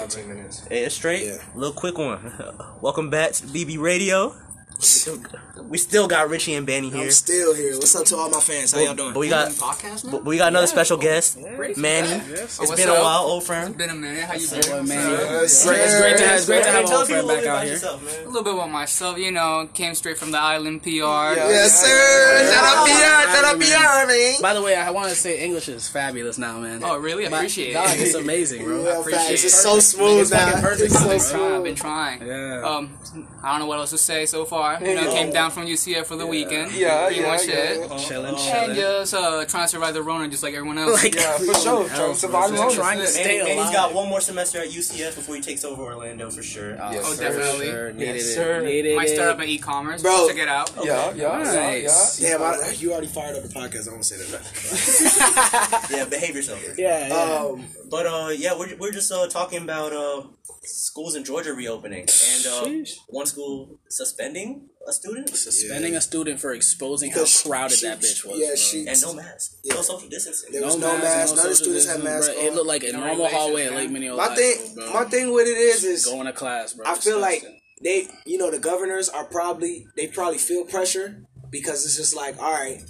[0.00, 0.66] 15 minutes.
[0.66, 1.26] Hey, it's straight.
[1.26, 1.36] Yeah.
[1.54, 2.32] Little quick one.
[2.80, 4.34] Welcome back to BB Radio.
[4.80, 7.04] We still got Richie and Banny here.
[7.04, 7.74] I'm still here.
[7.74, 8.72] What's up to all my fans?
[8.72, 9.12] How y'all doing?
[9.12, 10.12] But we got podcast now?
[10.12, 11.36] but we got another special guest,
[11.76, 12.08] Manny.
[12.08, 12.58] Yes.
[12.58, 13.68] It's Oh, been what's a while, old friend.
[13.68, 14.24] It's been a minute.
[14.24, 14.88] How you Boy, doing?
[14.88, 15.10] man.
[15.10, 17.26] Yes, It's great- it's great to have, it's great to have Tell old a friend
[17.26, 17.72] little back bit out here.
[17.74, 20.88] yourself, A little bit about myself, you know, came straight from the island PR.
[20.88, 22.50] Yes, sir.
[22.52, 23.34] Shout out PR.
[23.34, 24.40] Shout out PR, man.
[24.40, 26.82] By the way, I want to say English is fabulous now, man.
[26.82, 27.26] Oh, really?
[27.26, 28.00] I My appreciate God, it.
[28.00, 28.82] it's amazing, bro.
[28.82, 29.44] Yeah, appreciate it.
[29.44, 30.48] It's so smooth now.
[30.72, 31.58] It's so bro.
[31.58, 32.18] I've been trying.
[32.20, 32.26] Been trying.
[32.26, 32.62] Yeah.
[32.66, 32.98] Um,
[33.42, 34.69] I don't know what else to say so far.
[34.80, 36.72] You know, came down from UCF for the weekend.
[36.72, 37.90] Yeah, pretty yeah, much yeah, it.
[37.90, 37.98] yeah.
[37.98, 41.02] Chilling, And just uh, trying to survive the Rona just like everyone else.
[41.02, 41.88] Like, Yeah, for sure.
[41.88, 42.74] Trying to survive Just Rona.
[42.74, 43.72] trying to stay Manny, Manny's alive.
[43.72, 46.74] got one more semester at UCF before he takes over Orlando for sure.
[46.76, 47.28] Yes, oh, sir.
[47.28, 47.66] definitely.
[47.66, 48.64] Sure, needed Yes, it.
[48.64, 50.02] Needed Might start up in e-commerce.
[50.02, 50.28] Bro.
[50.28, 50.70] Check it out.
[50.82, 52.20] Yeah, yeah, yeah, Nice.
[52.20, 52.38] yeah.
[52.38, 53.88] Damn, I, you already fired up the podcast.
[53.88, 55.86] I won't say that.
[55.90, 56.62] Yeah, behave yourself.
[56.78, 57.14] Yeah, yeah.
[57.14, 60.22] Um, But uh, yeah, we're, we're just uh talking about uh
[60.62, 62.68] schools in Georgia reopening and uh,
[63.08, 68.24] one school suspending a student Suspending a student for exposing how crowded she- that bitch
[68.24, 68.38] was.
[68.38, 68.56] yeah, bro.
[68.56, 70.52] she- and no mask, no social distancing.
[70.52, 71.36] There was no mask.
[71.36, 72.52] None of the students had social masks distancing, bro.
[72.52, 73.78] It looked like a No normal hallway at man.
[73.80, 74.16] Lake Minnetonka.
[74.22, 74.92] my High thing, bro.
[74.92, 76.84] my thing with it is, is Going to class, bro.
[76.86, 77.42] I feel like
[77.82, 82.38] they, you know, the governors are probably they probably feel pressure because it's just like,
[82.38, 82.82] all right,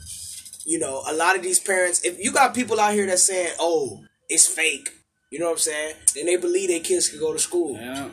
[0.66, 2.04] you know, a lot of these parents.
[2.04, 4.90] If you got people out here that's saying, "Oh, it's fake,"
[5.30, 5.94] you know what I'm saying?
[6.14, 7.76] Then they believe their kids can go to school.
[7.80, 8.10] Yeah.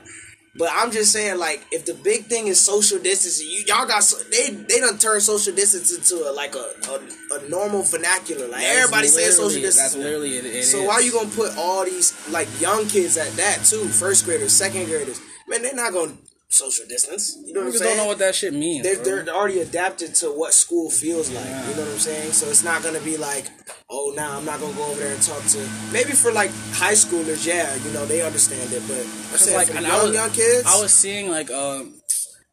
[0.56, 4.04] But I'm just saying, like, if the big thing is social distancing, you y'all got
[4.04, 8.48] so, they they done turned social distancing into a, like a, a a normal vernacular.
[8.48, 10.02] Like That's everybody saying social distancing.
[10.02, 10.46] That's literally it.
[10.46, 10.88] it So is.
[10.88, 13.86] why you gonna put all these like young kids at that too?
[13.88, 15.22] First graders, second graders.
[15.48, 16.14] Man, they're not gonna
[16.50, 17.38] social distance.
[17.46, 17.90] You know what I'm Niggas saying?
[17.90, 18.84] don't know what that shit means.
[18.84, 19.24] they're, bro.
[19.24, 21.46] they're already adapted to what school feels like.
[21.46, 22.32] You know what I'm saying?
[22.32, 23.48] So it's not gonna be like,
[23.90, 25.70] oh, now I'm not gonna go over there and talk to.
[25.92, 28.82] Maybe for like high schoolers, yeah, you know they understand it.
[28.88, 31.94] But I'm saying like, for young I was, young kids, I was seeing like um,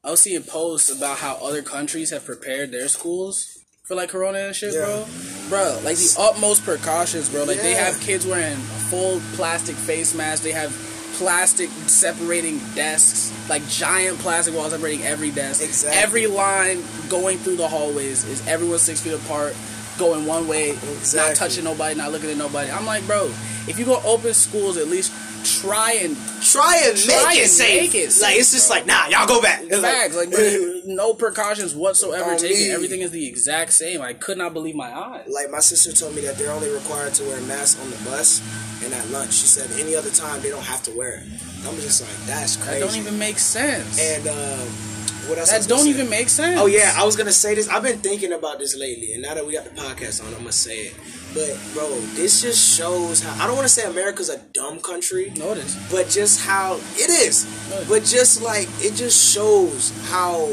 [0.03, 3.47] I was seeing posts about how other countries have prepared their schools
[3.85, 4.85] for like Corona and shit, Yeah.
[4.87, 5.07] bro.
[5.51, 7.45] Bro, like the utmost precautions, bro.
[7.45, 8.57] Like they have kids wearing a
[8.91, 10.43] full plastic face masks.
[10.43, 10.73] They have
[11.15, 15.63] plastic separating desks, like giant plastic walls separating every desk.
[15.63, 16.01] Exactly.
[16.03, 19.55] Every line going through the hallways is everyone six feet apart,
[19.99, 20.77] going one way,
[21.15, 22.71] not touching nobody, not looking at nobody.
[22.71, 23.27] I'm like, bro,
[23.69, 25.13] if you go open schools, at least
[25.61, 27.83] try and try and make Try it and safe.
[27.83, 29.61] make it like it's just like, nah, y'all go back.
[29.63, 32.57] It's Facts, like, bro, no precautions whatsoever taken.
[32.59, 32.71] me.
[32.73, 34.01] Everything is the exact same.
[34.01, 35.29] I could not believe my eyes.
[35.29, 38.41] like my sister told me that they're only required to wear masks on the bus
[38.85, 39.33] and at lunch.
[39.35, 41.25] She said any other time they don't have to wear it.
[41.67, 42.81] I'm just like, that's crazy.
[42.81, 43.99] That don't even make sense.
[44.01, 44.69] And um,
[45.29, 45.53] what else?
[45.53, 46.61] I that don't even make sense.
[46.61, 47.69] Oh yeah, I was gonna say this.
[47.69, 50.41] I've been thinking about this lately, and now that we got the podcast on, I'm
[50.41, 50.95] gonna say it.
[51.33, 55.33] But bro, this just shows how I don't want to say America's a dumb country,
[55.37, 55.75] Notice.
[55.91, 57.47] but just how it is.
[57.73, 57.87] Right.
[57.89, 60.49] But just like it just shows how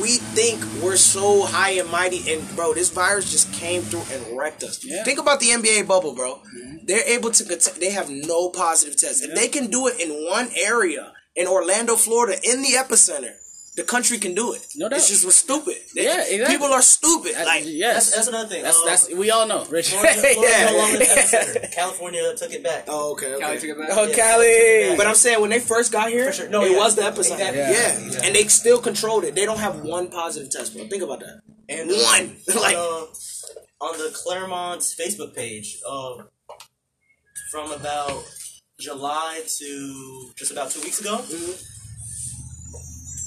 [0.00, 4.38] we think we're so high and mighty, and bro, this virus just came through and
[4.38, 4.84] wrecked us.
[4.84, 5.04] Yeah.
[5.04, 6.36] Think about the NBA bubble, bro.
[6.36, 6.86] Mm-hmm.
[6.86, 7.44] They're able to.
[7.78, 9.22] They have no positive tests.
[9.22, 13.34] If they can do it in one area in Orlando, Florida, in the epicenter.
[13.80, 14.62] The country can do it.
[14.76, 14.98] No doubt.
[14.98, 15.76] It's just we're stupid.
[15.94, 16.46] They- Yeah, exactly.
[16.54, 17.32] People are stupid.
[17.34, 18.62] That- like yes, That's, that's another thing.
[18.62, 19.88] That's uh, that's we all know, Rich.
[19.90, 20.70] Florida, Florida Yeah.
[20.70, 21.68] no longer.
[21.80, 22.84] California took it back.
[22.88, 23.40] Oh, okay, okay.
[23.44, 23.88] Cali took it back.
[23.92, 24.16] oh, Yeah.
[24.20, 24.96] Cali.
[24.98, 26.48] But I'm saying when they first got here, sure.
[26.50, 26.78] No, it yeah.
[26.82, 27.34] was the episode.
[27.40, 27.60] Exactly.
[27.60, 28.10] Yeah.
[28.12, 28.24] Yeah.
[28.24, 29.34] and they still controlled it.
[29.34, 30.86] They don't have one positive test, bro.
[30.92, 31.40] Think about that.
[31.70, 32.36] And uh, One.
[32.66, 36.14] like, on, uh, on the Clermont's Facebook page, uh,
[37.50, 38.24] from about
[38.78, 41.66] July to just about two weeks ago, Mm-hmm.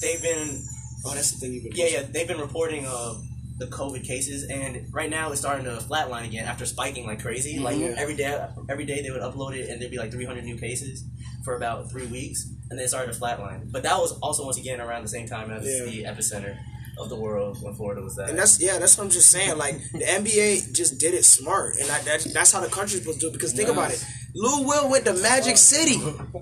[0.03, 0.61] They've been
[1.05, 1.73] oh, that's the thing you've been.
[1.75, 3.13] yeah yeah they've been reporting uh,
[3.59, 7.59] the COVID cases, and right now it's starting to flatline again after spiking like crazy.
[7.59, 7.95] Like Mhm.
[7.97, 8.33] every day,
[8.67, 11.03] every day they would upload it, and there'd be like 300 new cases
[11.45, 13.71] for about three weeks, and then it started to flatline.
[13.71, 15.85] But that was also once again around the same time as Yeah.
[15.85, 16.57] the epicenter
[16.97, 18.29] of the world when Florida was that.
[18.29, 19.57] And that's yeah, that's what I'm just saying.
[19.57, 23.19] Like the NBA just did it smart, and I, that, that's how the country's supposed
[23.19, 23.33] to do it.
[23.33, 24.03] Because think about it,
[24.35, 25.99] Lou Will went to Magic City,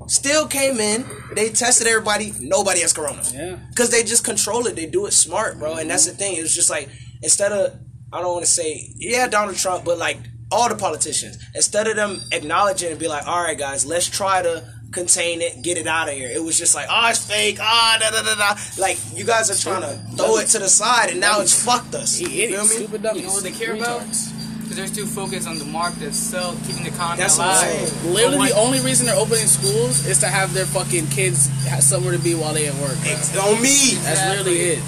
[0.08, 1.06] still came in.
[1.36, 2.34] They tested everybody.
[2.40, 3.22] Nobody has corona.
[3.34, 3.58] Yeah.
[3.70, 4.76] Because they just control it.
[4.76, 5.76] They do it smart, bro.
[5.76, 6.36] And that's the thing.
[6.36, 6.90] It was just like
[7.22, 7.80] instead of
[8.12, 10.18] I don't want to say yeah Donald Trump, but like
[10.52, 14.42] all the politicians, instead of them acknowledging and be like, all right guys, let's try
[14.42, 16.30] to contain it, get it out of here.
[16.30, 17.58] It was just like, oh, it's fake.
[17.62, 18.60] Ah, da da da da.
[18.78, 21.96] Like you guys are trying to throw it to the side, and now it's fucked
[21.96, 22.18] us.
[22.18, 22.76] He You feel idiots, me?
[22.86, 23.22] stupid dummies.
[23.22, 24.02] You know what they care about?
[24.02, 27.88] Because they're too focused on the market itself, keeping the economy That's what I'm alive.
[27.90, 28.14] saying.
[28.14, 31.84] Literally, But the only reason they're opening schools is to have their fucking kids have
[31.84, 32.96] somewhere to be while they at work.
[33.02, 33.12] bro.
[33.12, 33.96] It's on me.
[34.00, 34.38] That's Exactly.
[34.38, 34.84] literally it.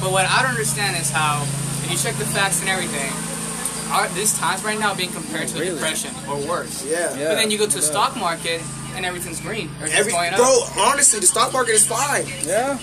[0.00, 1.42] But what I don't understand is how,
[1.82, 3.10] if you check the facts and everything,
[3.90, 5.72] our, this times right now being compared to Really?
[5.74, 6.84] depression or worse.
[6.86, 7.10] Yeah.
[7.18, 7.28] Yeah.
[7.30, 8.62] But then you go to the stock market,
[8.98, 9.70] and everything's green.
[9.76, 10.36] Everything's Every, going up.
[10.36, 12.26] bro, honestly, the stock market is fine.
[12.44, 12.78] Yeah.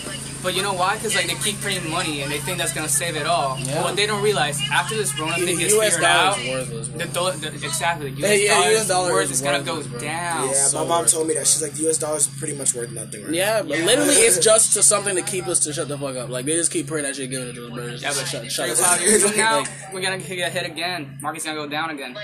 [0.46, 0.94] But you know why?
[0.96, 3.58] Because like they keep printing money and they think that's gonna save it all.
[3.58, 3.76] Yeah.
[3.78, 5.96] But what they don't realize after this Rona thing gets U.S.
[5.96, 6.88] figured dollar out, worthless.
[6.90, 8.42] The, dollar, the exactly the Yeah, U.S.
[8.44, 10.00] yeah, dollar's US dollar worth is is gonna go bro.
[10.00, 10.48] down.
[10.48, 11.48] Yeah, so my mom worth told me that.
[11.48, 11.98] She's like, the U.S.
[11.98, 13.70] dollar is pretty much worth nothing right Yeah, now.
[13.70, 16.30] but literally, it's just to something to keep us to shut the fuck up.
[16.30, 17.90] Like they just keep printing that shit, giving it to us, bro.
[17.90, 19.06] Just Yeah, but shut, shut five up.
[19.06, 21.18] years from now, Like, we're gonna get hit again.
[21.22, 22.16] Market's gonna go down again.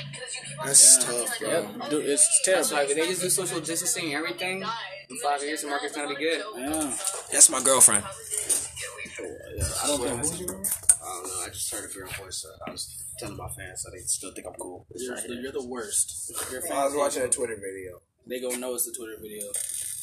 [0.64, 1.50] That's tough, bro.
[1.50, 2.78] Yep, dude, it's So terrible.
[2.92, 4.64] if they just do social distancing and everything,
[5.12, 6.42] in five years the market's gonna be good.
[6.58, 6.98] Yeah,
[7.32, 8.04] That's my girlfriend.
[8.04, 11.44] I don't think it's, I don't know.
[11.46, 12.46] I just heard a girl voice.
[12.46, 14.88] Uh, I was telling my fans so they still think I'm cool.
[14.96, 16.32] you're, you're the worst.
[16.52, 18.00] You're I was watching a Twitter video.
[18.26, 19.46] They gonna know it's the Twitter video.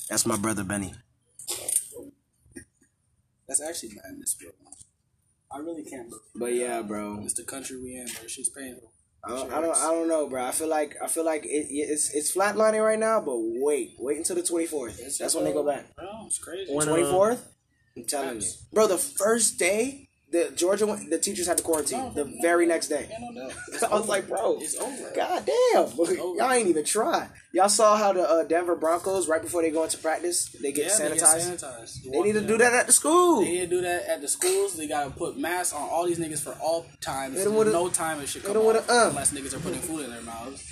[0.08, 0.94] That's my brother Benny.
[3.46, 4.50] That's actually madness, bro.
[5.50, 7.20] I really can't believe But yeah, bro.
[7.22, 8.26] it's the country we in, bro.
[8.26, 8.87] Shit's painful.
[9.24, 10.44] I don't, I don't, I don't know, bro.
[10.44, 13.20] I feel like, I feel like it, it's, it's flatlining right now.
[13.20, 14.98] But wait, wait until the twenty fourth.
[15.18, 15.94] That's when they go back.
[15.96, 16.72] Bro, it's crazy.
[16.74, 17.46] Uh, Twenty fourth.
[17.96, 18.86] I'm telling you, bro.
[18.86, 22.12] The first day, the Georgia, went, the teachers had to quarantine.
[22.14, 23.08] The very next day.
[23.10, 25.10] I was like, bro, It's over.
[25.16, 25.88] God damn,
[26.36, 27.28] y'all ain't even try.
[27.52, 30.86] Y'all saw how the uh, Denver Broncos right before they go into practice, they get
[30.88, 31.64] Yeah, they get sanitized.
[31.64, 32.12] sanitized.
[32.12, 33.40] They need to do that at the school.
[33.40, 34.76] They need to do that at the schools.
[34.76, 37.36] They gotta put masks on all these niggas for all times.
[37.36, 39.06] They don't wanna- no time it should come off uh.
[39.08, 40.62] unless niggas are putting food in their mouths.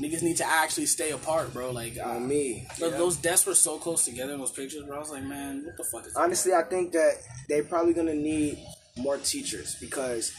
[0.00, 1.70] Niggas need to actually stay apart, bro.
[1.72, 2.66] Like, uh, On me.
[2.78, 4.96] But those desks were so close together in those pictures, bro.
[4.96, 7.14] I was like, man, what the fuck is Honestly, I think that
[7.48, 8.58] they're probably gonna need
[8.96, 10.32] more teachers because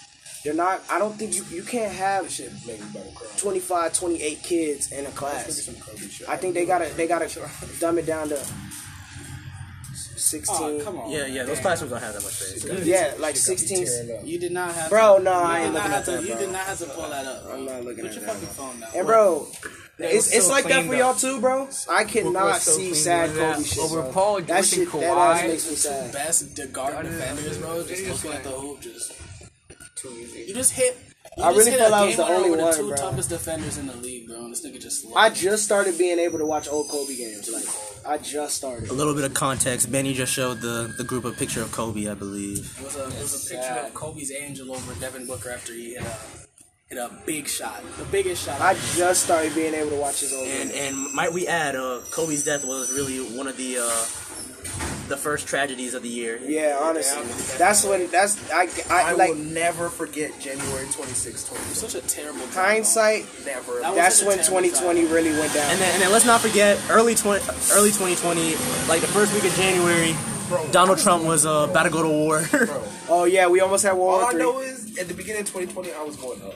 [0.44, 0.81] they're not.
[0.89, 2.29] I don't think you you can't have
[3.38, 5.69] 25, 28 kids in a class.
[6.27, 7.29] I think they gotta they gotta
[7.79, 8.39] dumb it down to
[10.29, 10.81] sixteen.
[10.81, 11.11] Oh, come on.
[11.11, 12.85] Yeah, yeah, those classrooms don't have that much space.
[12.85, 13.87] Yeah, like sixteen.
[14.23, 16.21] You did not have Bro, to, no, I did ain't not looking at to, that,
[16.23, 17.53] You did not have to pull that up, bro.
[17.55, 18.65] I'm not looking Put at your that, fucking bro.
[18.65, 18.89] phone down.
[18.95, 19.47] And bro,
[19.99, 20.97] It it's was it's so like that clean, for though.
[20.99, 21.67] y'all too, bro.
[21.89, 23.79] I cannot see sad Kobe shit.
[23.83, 24.11] Over bro.
[24.11, 25.47] Paul that shit and that ass Kawhi.
[25.47, 26.11] makes me sad.
[26.13, 27.83] best de- guard defenders, bro.
[27.83, 29.13] Just It is looking at the hoop, just
[30.47, 30.97] you just hit.
[31.37, 32.87] You I just really hit felt a I was the only over one, the two
[32.87, 32.97] bro.
[32.97, 34.37] toughest defenders in the league, bro.
[34.45, 35.05] And this nigga just.
[35.15, 37.49] I just started being able to watch old Kobe games.
[37.51, 37.65] Like
[38.05, 38.89] I just started.
[38.89, 39.91] A little bit of context.
[39.91, 42.75] Benny just showed the, the group a picture of Kobe, I believe.
[42.79, 45.93] It was a, it was a picture of Kobe's angel over Devin Booker after he
[45.95, 46.15] hit a
[46.87, 48.59] hit a big shot, the biggest shot.
[48.61, 50.95] I just started being able to watch his old And games.
[50.95, 54.05] and might we add, uh, Kobe's death was really one of the uh,
[55.09, 56.39] the first tragedies of the year.
[56.45, 57.23] Yeah, honestly,
[57.57, 61.63] that's when that's I, I, I like will never forget January 26, 20.
[61.73, 63.25] such a terrible time, hindsight.
[63.45, 63.81] Never.
[63.81, 65.69] That That's when terrible 2020 really went down.
[65.71, 68.51] And then, and then let's not forget early 20, early 2020,
[68.88, 70.15] like the first week of January,
[70.71, 72.47] Donald Trump was uh, about to go to war.
[73.09, 74.21] oh yeah, we almost had war.
[74.21, 76.53] All I know is at the beginning of 2020, I was going up.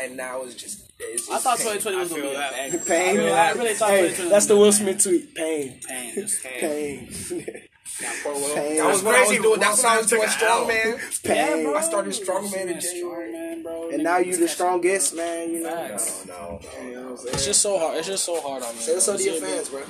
[0.00, 0.89] And now it's just.
[1.00, 1.66] It's just I thought pain.
[1.78, 2.86] 2020 was I gonna be feel a that.
[2.86, 3.08] Pain.
[3.08, 5.02] I really, I really thought hey, 2020 that's the was Will gonna be a Smith
[5.02, 5.34] tweet.
[5.34, 5.80] Pain.
[5.86, 7.08] Pain, pain.
[7.08, 7.62] pain, pain.
[7.98, 9.42] That was when I was Crazy.
[9.42, 9.60] doing.
[9.60, 10.66] That's when I was Will doing took an L.
[10.66, 11.22] strongman.
[11.24, 11.66] pain.
[11.76, 13.32] I started strongman in Man, January.
[13.32, 13.90] strongman, bro.
[13.90, 15.50] And now you the strongest man.
[15.50, 15.70] You know.
[15.74, 16.26] Facts.
[16.26, 17.98] No, no, It's just so hard.
[17.98, 18.80] It's just so hard on me.
[18.80, 19.14] Say what's bro.
[19.14, 19.80] up to your fans, bro.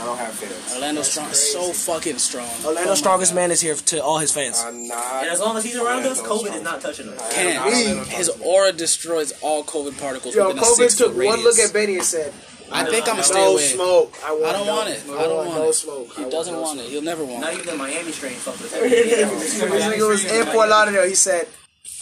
[0.00, 0.74] I don't have fans.
[0.74, 2.48] Orlando strong, so fucking strong.
[2.64, 4.62] Orlando strongest man is here to all his fans.
[4.64, 5.22] I'm not.
[5.22, 7.34] and as long as he's around us, Orlando COVID is not touching us.
[7.34, 8.06] Can't.
[8.08, 11.96] His aura destroys all COVID particles Yo, within a six took one look at Benny
[11.96, 12.32] and said,
[12.72, 13.62] I think I'm gonna stay "No away.
[13.66, 14.18] smoke.
[14.24, 15.06] I, want I don't no, want it.
[15.06, 15.72] no, I don't want no it.
[15.74, 16.12] smoke.
[16.14, 16.86] He doesn't no want it.
[16.86, 17.56] He'll never want Not it.
[17.56, 18.80] Not even the Miami strain fucked with us.
[18.90, 21.08] This nigga was in Fort Lauderdale.
[21.08, 21.48] He said,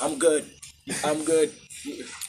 [0.00, 0.48] "I'm good.
[1.04, 1.52] I'm good."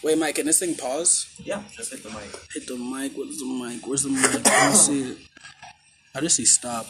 [0.04, 1.28] Wait, Mike, can this thing pause?
[1.44, 2.30] yeah, just hit the mic.
[2.54, 3.14] Hit the mic.
[3.18, 3.86] Where's the mic?
[3.86, 4.46] Where's the mic?
[4.46, 5.18] Let me see it.
[6.16, 6.86] I just see stop.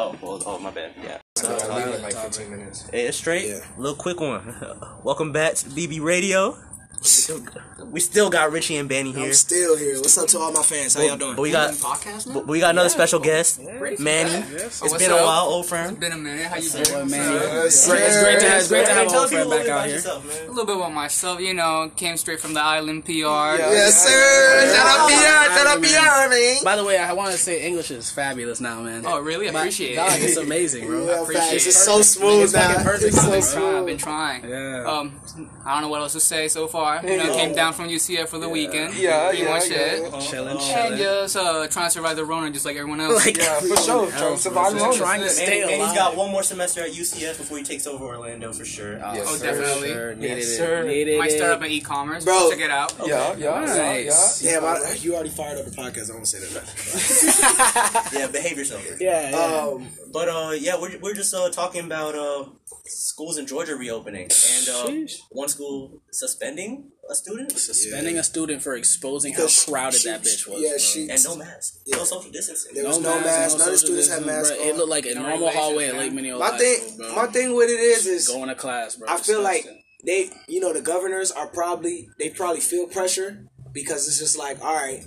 [0.00, 0.92] Oh, well, oh, my bad.
[1.02, 1.18] Yeah.
[1.44, 2.88] I'll leave like 15 minutes.
[2.90, 3.48] Hey, it's straight.
[3.48, 3.60] Yeah.
[3.76, 4.54] Little quick one.
[5.02, 6.56] Welcome back to BB Radio.
[7.00, 9.26] We still got Richie and Benny here.
[9.28, 9.96] I'm still here.
[9.96, 10.94] What's up to all my fans?
[10.94, 11.36] How y'all doing?
[11.36, 12.34] But we got podcast now?
[12.34, 13.60] but we got another special guest,
[13.98, 14.30] Manny.
[14.56, 15.92] It's what's been a while, old friend.
[15.92, 16.46] It's been a minute.
[16.46, 17.10] How you Boy, doing?
[17.10, 19.58] man, Yes, It's great to have, it's great to have an old friend a back
[19.60, 19.94] little out here.
[19.94, 23.12] yourself, A little bit about myself, you know, came straight from the island PR.
[23.12, 24.74] Yes, sir.
[24.74, 25.54] Shout out PR.
[25.54, 25.82] Shout out
[26.26, 26.64] PR, man.
[26.64, 29.04] By the way, I want to say English is fabulous now, man.
[29.06, 29.48] Oh, really?
[29.48, 30.22] I appreciate dog, it.
[30.24, 31.06] it's amazing, bro.
[31.06, 31.66] Yeah, appreciate it.
[31.66, 32.82] It's so smooth now.
[32.82, 33.14] perfect.
[33.14, 34.48] It's so I've been I've been trying.
[34.48, 34.84] Yeah.
[34.84, 35.20] Um,
[35.64, 36.87] I don't know what else to say so far.
[37.02, 38.94] You know, came down from UCF for the weekend.
[38.94, 39.76] Yeah, Pretty yeah, much yeah.
[39.78, 40.20] it.
[40.20, 40.98] Chilling, And chilling.
[40.98, 43.26] just uh, trying to survive the Rona just like everyone else.
[43.26, 44.10] Yeah, for sure.
[44.10, 44.96] Trying to survive Just Rona.
[44.96, 47.64] trying to And- stay And, and he's got one more semester at UCF before he
[47.64, 48.98] takes over Orlando for sure.
[48.98, 49.46] Yes, Oh, sir.
[49.46, 49.88] definitely.
[49.88, 50.56] Sure, needed Yes, it.
[50.56, 50.82] sir.
[50.84, 52.24] Needed Might start up in e-commerce.
[52.24, 52.50] Bro.
[52.50, 52.92] Check it out.
[53.06, 54.42] Yeah, yeah, Nice.
[54.42, 54.78] yeah, yeah.
[54.84, 56.10] Damn, you already fired up the podcast.
[56.10, 58.12] I won't say that.
[58.12, 58.84] Yeah, behave yourself.
[59.00, 59.36] Yeah, yeah.
[59.36, 62.44] Um, But uh, yeah, we're, we're just uh talking about uh
[62.86, 64.90] schools in Georgia reopening, and uh,
[65.30, 70.46] one school suspending a student Suspending a student for exposing how crowded she- that bitch
[70.48, 70.60] was.
[70.62, 70.78] yeah, bro.
[70.78, 72.74] she- and no mask, no social distancing.
[72.74, 73.58] There was no, mask.
[73.58, 74.54] None of the students had masks.
[74.56, 76.24] Bro, it looked like a No normal hallway at regulations, Lake man.
[76.24, 76.38] Minneola.
[76.52, 77.16] My thing, School, bro.
[77.16, 79.08] my thing with it is, is going to class, bro.
[79.10, 79.66] I feel like
[80.06, 84.60] they, you know, the governors are probably they probably feel pressure because it's just like,
[84.62, 85.04] all right,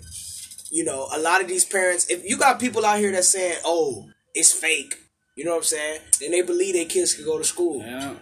[0.72, 2.10] you know, a lot of these parents.
[2.10, 4.96] If you got people out here that's saying, "Oh, it's fake,"
[5.36, 6.02] you know what I'm saying?
[6.20, 7.82] Then they believe their kids could go to school.
[7.86, 8.14] yeah.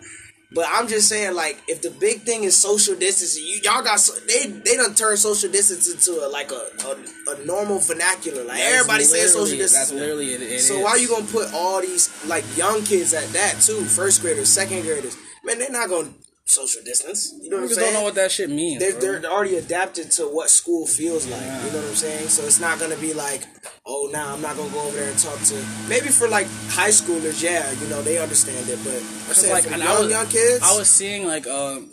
[0.52, 4.00] But I'm just saying, like, if the big thing is social distancing, you y'all got
[4.00, 6.56] so, they they done turn social distance into a, like a,
[6.88, 8.44] a a normal vernacular.
[8.44, 10.42] Like That's everybody saying social literally- That's literally it.
[10.42, 10.84] it So is.
[10.84, 13.82] why you gonna put all these like young kids at that too?
[13.86, 15.16] First graders, second graders.
[15.44, 16.14] Man, they're not gonna
[16.46, 17.32] social distance.
[17.44, 17.86] You know what I'm saying?
[17.86, 18.80] don't know what that shit means.
[18.82, 19.20] they're, bro.
[19.20, 21.42] they're already adapted to what school feels like.
[21.42, 22.28] You know what I'm saying?
[22.30, 23.44] So it's not gonna be like,
[23.90, 25.56] oh, now I'm not gonna go over there and talk to.
[25.90, 28.80] Maybe for like high schoolers, yeah, you know they understand it.
[28.84, 31.90] But I'm saying like, for young I was, young kids, I was seeing like um,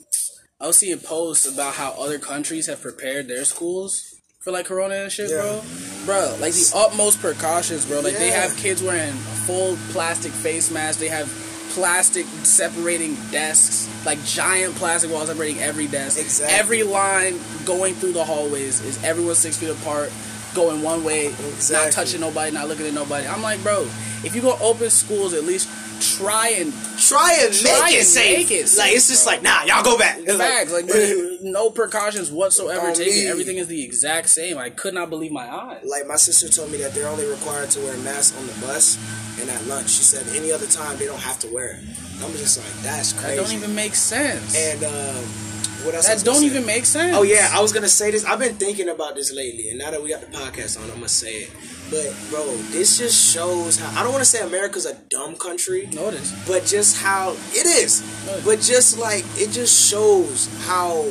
[0.61, 4.95] I was seeing posts about how other countries have prepared their schools for like Corona
[4.95, 5.41] and shit, Yeah.
[5.41, 5.63] bro.
[6.05, 8.01] Bro, like the utmost precautions, bro.
[8.01, 11.01] Like they have kids wearing a full plastic face masks.
[11.01, 11.27] They have
[11.71, 16.19] plastic separating desks, like giant plastic walls separating every desk.
[16.19, 16.57] Exactly.
[16.59, 20.11] Every line going through the hallways is everyone six feet apart,
[20.57, 21.33] going one way,
[21.71, 23.27] not touching nobody, not looking at nobody.
[23.27, 23.83] I'm like, bro,
[24.25, 25.69] if you go open schools, at least
[26.19, 28.39] try and try and Try make it and safe.
[28.39, 29.35] make it safe, like it's just bro.
[29.35, 30.19] like, nah, y'all go back.
[30.19, 33.15] It's Facts, like, bro, no precautions whatsoever taken.
[33.15, 33.27] me.
[33.29, 34.59] Everything is the exact same.
[34.59, 35.85] I could not believe my eyes.
[35.89, 38.99] like my sister told me that they're only required to wear masks on the bus
[39.41, 39.89] and at lunch.
[39.91, 41.85] She said any other time they don't have to wear it.
[42.23, 43.37] I'm just like, that's crazy.
[43.37, 44.57] That don't even make sense.
[44.57, 45.25] and um,
[45.85, 46.07] what else?
[46.07, 47.17] That don't even make sense.
[47.17, 48.25] Oh yeah, I was gonna say this.
[48.25, 50.97] I've been thinking about this lately, and now that we got the podcast on, I'm
[50.97, 51.51] gonna say it.
[51.91, 55.89] But bro, this just shows how I don't want to say America's a dumb country,
[55.93, 56.33] Notice.
[56.47, 58.03] but just how it is.
[58.45, 61.05] But just like it just shows how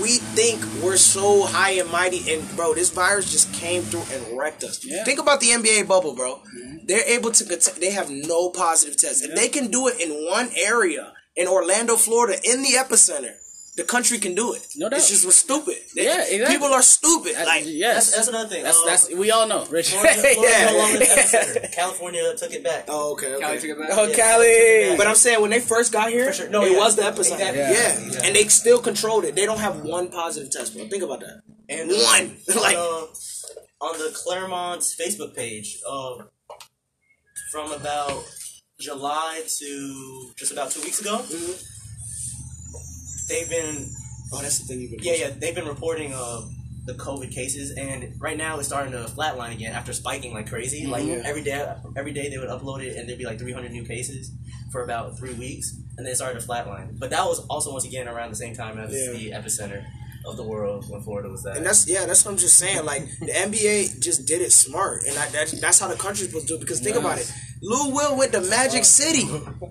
[0.00, 4.38] we think we're so high and mighty, and bro, this virus just came through and
[4.38, 4.84] wrecked us.
[4.84, 5.04] Yeah.
[5.04, 6.36] Think about the NBA bubble, bro.
[6.36, 6.86] Mm-hmm.
[6.86, 7.44] They're able to.
[7.80, 9.22] They have no positive tests.
[9.22, 13.34] If they can do it in one area in Orlando, Florida, in the epicenter.
[13.76, 14.66] The country can do it.
[14.76, 15.00] No doubt.
[15.00, 15.76] It's just we're stupid.
[15.94, 16.46] They- Yeah, exactly.
[16.56, 17.34] People are stupid.
[17.36, 18.62] That- like yes, That's, that's another thing.
[18.64, 19.90] That's Uh, that's we all know, Rich.
[19.90, 20.70] Florida, Florida's Yeah.
[20.70, 21.68] no longer.
[21.80, 22.84] California took it back.
[22.88, 23.34] Oh, okay.
[23.34, 23.42] okay.
[23.44, 23.88] Cali took it back.
[23.92, 24.16] oh, Yeah.
[24.16, 24.96] Cali.
[24.96, 26.48] But I'm saying when they first got here, sure.
[26.48, 26.78] No, it yeah.
[26.78, 27.52] was the epicenter.
[27.52, 27.60] Exactly.
[27.60, 27.98] Yeah.
[28.12, 28.24] Yeah.
[28.24, 29.34] and they still controlled it.
[29.34, 30.88] They don't have one positive test, bro.
[30.88, 31.42] Think about that.
[31.68, 32.36] And uh, One.
[32.62, 33.06] like, uh,
[33.86, 36.14] on the Clermont's Facebook page, uh,
[37.52, 38.24] from about
[38.80, 41.22] July to just about two weeks ago,
[43.28, 43.88] they've been
[44.32, 45.00] oh, that's the thing you've been.
[45.02, 46.42] yeah yeah they've been reporting uh,
[46.86, 50.86] the COVID cases, and right now it's starting to flatline again after spiking like crazy.
[50.86, 51.66] Like every day,
[51.96, 54.30] every day they would upload it, and there'd be like 300 new cases
[54.70, 56.96] for about three weeks, and then it started to flatline.
[56.98, 59.12] But that was also once again around the same time as Yeah.
[59.18, 59.84] the epicenter
[60.26, 61.56] of the world when Florida was that.
[61.56, 62.84] And that's yeah, that's what I'm just saying.
[62.84, 66.46] Like the NBA just did it smart, and I, that, that's how the country's supposed
[66.46, 66.60] to do it.
[66.60, 69.24] Because think about it, Lou Will with the Magic City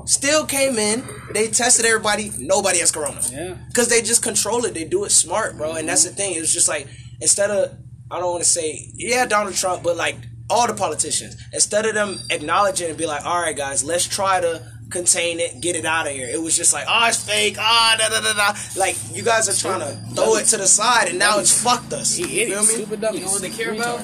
[0.06, 1.04] still came in.
[1.34, 2.32] They tested everybody.
[2.38, 3.22] Nobody has corona.
[3.32, 3.56] Yeah.
[3.68, 4.74] Because they just control it.
[4.74, 5.74] They do it smart, bro.
[5.74, 6.36] And that's the thing.
[6.36, 6.88] It was just like
[7.22, 7.78] instead of
[8.12, 10.16] I don't want to say yeah Donald Trump, but like
[10.50, 14.42] all the politicians instead of them acknowledging and be like, all right guys, let's try
[14.42, 14.62] to
[14.92, 16.28] contain it, get it out of here.
[16.28, 17.56] It was just like, oh, it's fake.
[17.60, 18.60] Ah, da da da da.
[18.78, 21.94] Like you guys are trying to throw it to the side, and now it's fucked
[21.94, 22.18] us.
[22.20, 22.84] You Idiots, feel me?
[22.84, 23.20] stupid dummies.
[23.22, 24.02] You know what they care about?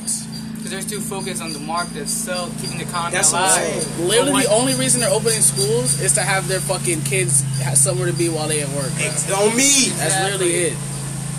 [0.71, 0.79] Retards.
[0.79, 3.99] Because they're too focused on the market itself, keeping the economy That's what I'm alive.
[3.99, 7.77] Literally, But the only reason they're opening schools is to have their fucking kids have
[7.77, 8.91] somewhere to be while they at work.
[8.95, 9.05] bro.
[9.05, 9.89] It's on me.
[9.95, 10.31] That's Exactly.
[10.31, 10.73] literally it.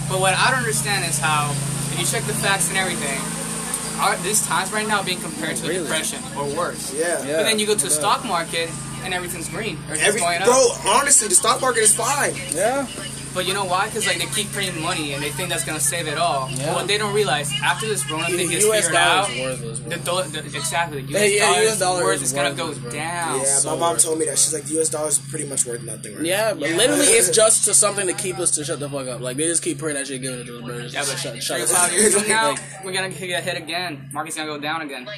[0.08, 1.50] But what I don't understand is how,
[1.92, 3.20] if you check the facts and everything,
[4.00, 5.76] our, this times right now being compared to Really?
[5.76, 6.92] a depression or worse.
[6.94, 7.22] Yeah.
[7.24, 7.36] Yeah.
[7.38, 8.68] But then you go to the no stock market
[9.04, 9.76] and everything's green.
[9.84, 10.46] Everything's Every, going up.
[10.46, 12.34] bro, honestly, the stock market is fine.
[12.52, 12.86] Yeah.
[13.34, 13.86] But you know why?
[13.86, 16.50] Because like they keep printing money and they think that's gonna save it all.
[16.50, 16.66] Yeah.
[16.66, 18.84] But what they don't realize after this Rona thing gets U.S.
[18.86, 21.32] figured out, is worthless, the, do- the exactly the Yeah, U.S.
[21.34, 22.90] yeah, dollar US dollar worth is is gonna go bro.
[22.90, 23.38] down.
[23.40, 24.38] Yeah, so my mom worth told me that.
[24.38, 24.88] She's like, the U.S.
[24.90, 26.76] dollar is pretty much worth nothing right Yeah, but Yeah.
[26.76, 29.20] literally, it's just to something to keep us to shut the fuck up.
[29.20, 30.92] Like they just keep printing that shit, giving it to the birds.
[30.94, 34.10] Yeah, but shut, shut three us five years from now, we're gonna get hit again.
[34.12, 35.04] Market's gonna go down again.
[35.04, 35.12] now.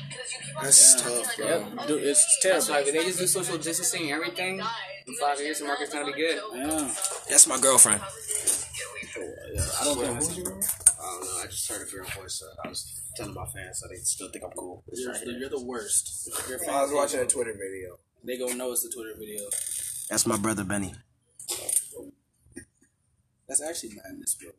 [0.63, 1.47] That's tough, bro.
[1.47, 2.85] Yep, dude, it's That's terrible.
[2.85, 4.63] why if they just do social distancing and everything,
[5.07, 6.41] in five years the market's gonna be good.
[6.55, 6.95] Yeah,
[7.29, 8.01] That's my girlfriend.
[8.01, 10.11] I don't think.
[10.11, 11.43] I don't know.
[11.43, 12.41] I just heard a girl voice.
[12.41, 14.83] So I was telling my fans so they still think I'm cool.
[14.93, 16.31] You're, you're the worst.
[16.49, 17.99] Your I was watching a Twitter video.
[18.25, 19.45] They gonna know it's the Twitter video.
[20.09, 20.95] That's my brother Benny.
[23.47, 24.51] That's actually madness, bro.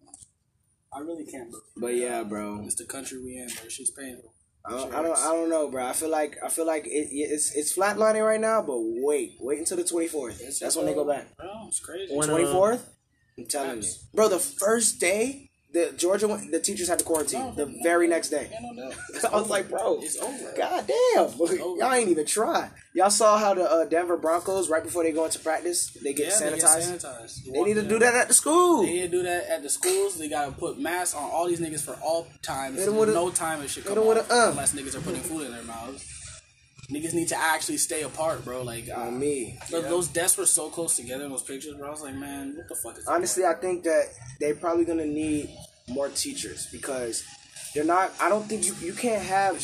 [0.94, 1.64] I really can't believe.
[1.76, 2.62] But yeah, bro.
[2.64, 3.68] It's the country we in, bro.
[3.68, 4.34] She's painful.
[4.68, 5.86] I don't, I don't, I don't know, bro.
[5.86, 8.62] I feel like I feel like it, it's it's flatlining right now.
[8.62, 10.40] But wait, wait until the twenty fourth.
[10.60, 11.36] That's when they go back.
[11.38, 12.12] Bro, it's crazy.
[12.18, 12.96] Uh, Twenty fourth.
[13.38, 14.30] I'm telling you, bro.
[14.30, 17.54] The first day, the Georgia, went, the teachers had to quarantine.
[17.56, 18.48] The very next day.
[18.50, 18.92] Yeah, no.
[19.32, 20.54] I was like, bro, It's over.
[20.58, 21.30] God damn,
[21.78, 22.70] y'all ain't even try.
[22.94, 26.28] Y'all saw how the uh, Denver Broncos right before they go into practice, they get
[26.30, 26.92] Yeah, they sanitized.
[26.92, 27.52] get sanitized.
[27.54, 28.84] They need to do that at the school.
[28.84, 30.18] They need to do that at the schools.
[30.18, 32.80] They gotta put masks on all these niggas for all times.
[32.80, 34.48] Hit 'em with a- no time it should come off uh.
[34.52, 36.04] unless niggas are putting food in their mouths.
[36.90, 38.62] Niggas need to actually stay apart, bro.
[38.62, 39.58] Like uh, On me.
[39.70, 41.88] th- those desks were so close together in those pictures, bro.
[41.88, 44.04] I was like, man, what the fuck is Honestly, I think that
[44.40, 45.50] they're probably gonna need
[45.88, 47.24] more teachers because
[47.74, 48.12] they're not.
[48.20, 49.62] I don't think you you can't have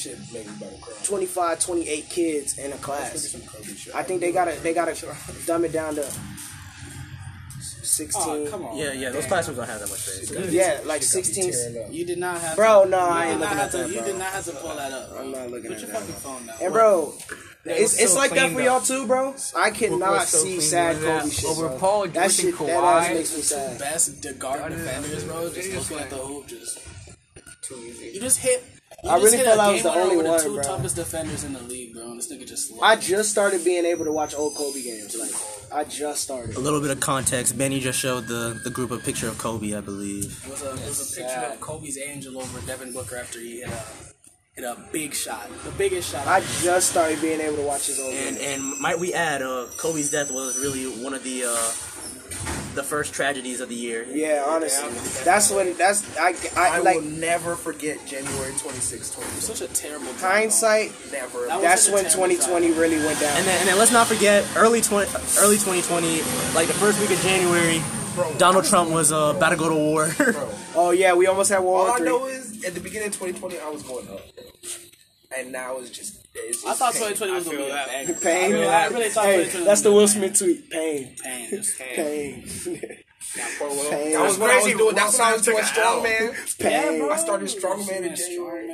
[1.03, 3.35] 25, 28 kids in a class.
[3.95, 4.95] I think they gotta they gotta
[5.45, 6.05] dumb it down to
[7.59, 8.47] sixteen.
[8.47, 8.77] Oh, come on.
[8.77, 10.51] Yeah, yeah, those classrooms don't have that much space.
[10.51, 11.53] Yeah, like sixteen.
[11.91, 13.89] You did not have Bro, no, I did ain't not looking have at to, that,
[13.89, 14.05] You bro.
[14.05, 15.19] did not have to pull that up, bro.
[15.21, 16.55] I'm not looking Put at your that, fucking phone down.
[16.61, 17.13] And bro,
[17.65, 18.65] it's, so it's like that for up.
[18.65, 19.35] y'all too, bro.
[19.55, 21.21] I cannot so see sad with that.
[21.21, 21.49] Kobe shit.
[21.49, 21.77] Over bro.
[21.77, 23.79] Paul that George shit and that ass makes me sad.
[23.79, 25.49] best de- guard defenders, bro.
[25.53, 26.79] Just looking at the hoop, just
[27.69, 28.63] you just hit.
[29.03, 30.53] You I just really hit felt a I was the only over one, the two
[30.55, 30.63] bro.
[30.63, 32.11] toughest defenders in the league, bro.
[32.11, 32.71] And this nigga just.
[32.83, 35.15] I just started being able to watch old Kobe games.
[35.17, 35.31] Like
[35.73, 36.55] I just started.
[36.55, 37.57] A little bit of context.
[37.57, 40.43] Benny just showed the, the group a picture of Kobe, I believe.
[40.45, 43.61] It was a, it was a picture of Kobe's angel over Devin Booker after he
[43.61, 44.10] hit a
[44.61, 46.27] hit a big shot, the biggest shot.
[46.27, 48.61] I just started being able to watch his old And games.
[48.61, 51.71] and might we add, uh, Kobe's death was really one of the uh,
[52.75, 54.05] the first tragedies of the year.
[54.09, 54.89] Yeah, honestly,
[55.25, 59.29] that's when that's I I, I like will never forget January 26, 20.
[59.41, 60.91] such a terrible drop, hindsight.
[61.11, 61.47] Never.
[61.47, 63.35] That That's when terrible 2020 really went down.
[63.37, 66.21] And then, and then let's not forget early 20, early 2020,
[66.55, 67.81] like the first week of January,
[68.37, 70.09] Donald Trump was uh, about to go to war.
[70.75, 72.05] oh yeah, we almost had World All War I Three.
[72.07, 74.21] know is at the beginning of 2020, I was going up.
[75.37, 76.27] And now it's just.
[76.35, 77.13] It's I thought pain.
[77.13, 77.87] 2020 was I gonna be a that.
[77.87, 78.13] banger.
[78.19, 78.53] Pain.
[78.53, 80.07] I really, I really thought hey, 2020 that's was the gonna Will be a.
[80.07, 80.69] Smith tweet.
[80.69, 81.95] Pain, Pain, just pain.
[81.95, 82.43] pain,
[83.35, 84.77] That pain, was when I was crazy.
[84.77, 84.95] doing.
[84.95, 86.01] That's when I was Will doing Smith took an L.
[86.01, 86.57] strongman.
[86.59, 87.11] pain.
[87.11, 88.67] I started strongman in Man, January.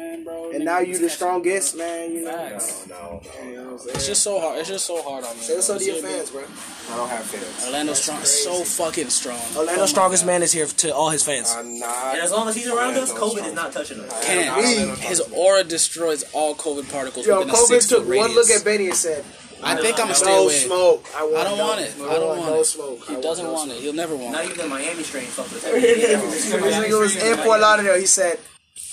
[0.47, 0.55] Strongman, bro.
[0.55, 2.11] And Nigga now was you the catching- strongest, man.
[2.13, 2.31] You know.
[2.31, 2.87] Facts.
[2.87, 3.75] No, no, no.
[3.93, 4.59] It's just so hard.
[4.59, 5.41] It's just so hard on me.
[5.43, 6.41] Say what's up to your fans, bro.
[6.43, 7.65] I don't have fans.
[7.65, 9.39] Orlando strong, so fucking strong.
[9.55, 10.27] Orlando Oh strongest God.
[10.27, 11.53] man is here to all his fans.
[11.55, 12.15] I'm not.
[12.15, 14.25] and as long as he's around us, Orlando COVID is not touching us.
[14.25, 14.57] Can't.
[14.99, 15.05] Me.
[15.05, 18.63] His aura destroys all COVID particles Yo, within a six took foot one look at
[18.63, 19.23] Benny and said,
[19.63, 20.53] I think I'm gonna stay "No away.
[20.53, 21.05] smoke.
[21.15, 21.93] I, want I don't no, want it.
[21.99, 22.65] I don't want no it.
[22.65, 23.05] smoke.
[23.07, 23.77] He doesn't want it.
[23.79, 24.51] He'll never want Not it.
[24.51, 27.99] even the Miami strain fucked with This nigga was in Fort Lauderdale.
[27.99, 28.39] He said,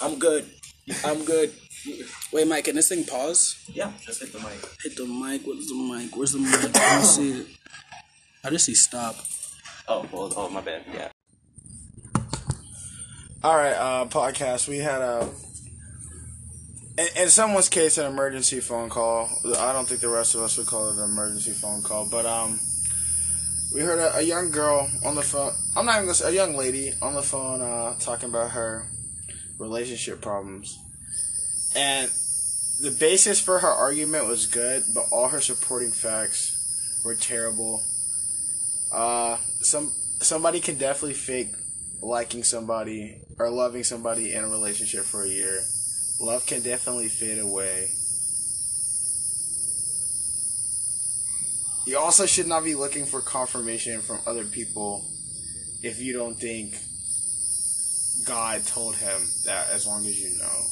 [0.00, 0.46] "I'm good.
[1.04, 1.52] I'm good."
[2.32, 3.62] Wait, Mike, can this thing pause?
[3.72, 4.58] Yeah, just hit the mic.
[4.82, 5.42] Hit the mic.
[5.46, 6.16] Where's the mic?
[6.16, 6.76] Where's the mic?
[6.76, 7.46] I don't see it.
[8.42, 9.16] I just see stop.
[9.86, 10.84] Oh, well, oh, my bad.
[10.92, 11.08] Yeah.
[13.42, 14.66] All right, uh, podcast.
[14.66, 15.28] We had a,
[16.96, 19.28] in, in someone's case, an emergency phone call.
[19.58, 22.24] I don't think the rest of us would call it an emergency phone call, but
[22.24, 22.58] um,
[23.74, 25.52] we heard a, a young girl on the phone.
[25.76, 28.86] I'm not even gonna say a young lady on the phone uh, talking about her
[29.58, 30.78] relationship problems,
[31.76, 32.10] and
[32.80, 37.82] the basis for her argument was good, but all her supporting facts were terrible.
[38.92, 41.52] Uh, some somebody can definitely fake
[42.02, 45.62] liking somebody or loving somebody in a relationship for a year.
[46.20, 47.90] Love can definitely fade away.
[51.86, 55.04] You also should not be looking for confirmation from other people
[55.82, 56.74] if you don't think
[58.24, 60.66] God told him that as long as you know.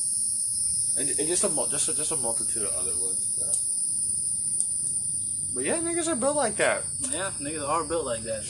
[0.98, 3.38] And, and just a just a, just a multitude of other ones.
[3.38, 3.52] Yeah.
[5.54, 6.84] But yeah, niggas are built like that.
[7.10, 8.44] Yeah, niggas are built like that.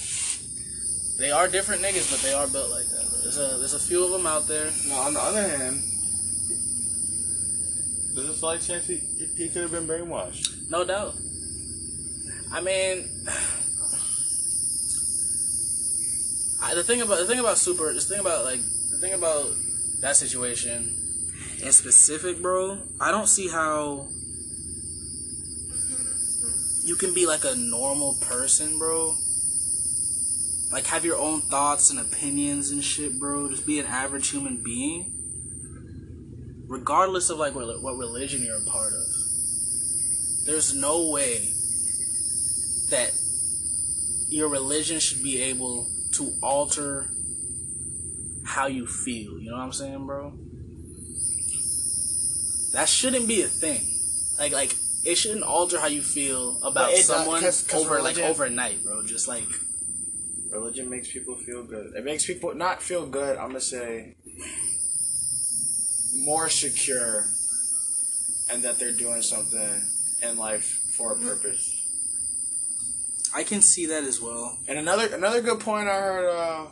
[1.19, 3.07] They are different niggas, but they are built like that.
[3.23, 4.71] There's a there's a few of them out there.
[4.89, 5.83] Now, on the other hand,
[8.15, 9.01] there's a slight chance he,
[9.37, 10.69] he could have been brainwashed.
[10.69, 11.15] No doubt.
[12.53, 13.09] I mean,
[16.63, 18.61] I, the thing about the thing about super, the thing about like
[18.91, 19.47] the thing about
[20.01, 20.95] that situation
[21.61, 22.79] in specific, bro.
[23.01, 24.07] I don't see how
[26.85, 29.17] you can be like a normal person, bro.
[30.71, 33.49] Like have your own thoughts and opinions and shit, bro.
[33.51, 35.13] Just be an average human being,
[36.69, 39.09] regardless of like what, what religion you're a part of.
[40.47, 41.51] There's no way
[42.91, 43.11] that
[44.29, 47.11] your religion should be able to alter
[48.45, 49.39] how you feel.
[49.39, 50.33] You know what I'm saying, bro?
[52.73, 53.83] That shouldn't be a thing.
[54.39, 54.75] Like, like
[55.05, 59.03] it shouldn't alter how you feel about someone does- 'cause- 'cause over like overnight, bro.
[59.05, 59.47] Just like
[60.51, 61.95] Religion makes people feel good.
[61.97, 63.39] It makes people not feel good.
[63.39, 64.17] I'm gonna say
[66.15, 67.29] more secure
[68.51, 69.83] and that they're doing something
[70.23, 71.79] in life for a purpose.
[73.35, 74.59] I can see that as well.
[74.69, 76.67] And another another good point I heard uh,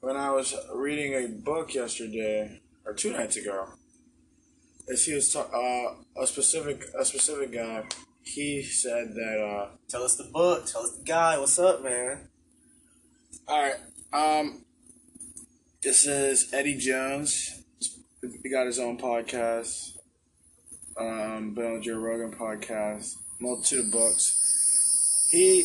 [0.00, 3.68] when I was reading a book yesterday or two nights ago
[4.90, 7.84] as he was ta- uh, a specific a specific guy.
[8.22, 10.66] He said that uh, Tell us the book.
[10.66, 11.38] Tell us the guy.
[11.38, 12.28] What's up, man?
[13.48, 13.76] All right.
[14.12, 14.64] Um,
[15.82, 17.62] this is Eddie Jones.
[18.42, 19.96] He got his own podcast.
[20.98, 23.14] Um, been on Joe Rogan podcast.
[23.40, 25.28] Multitude of books.
[25.30, 25.64] He,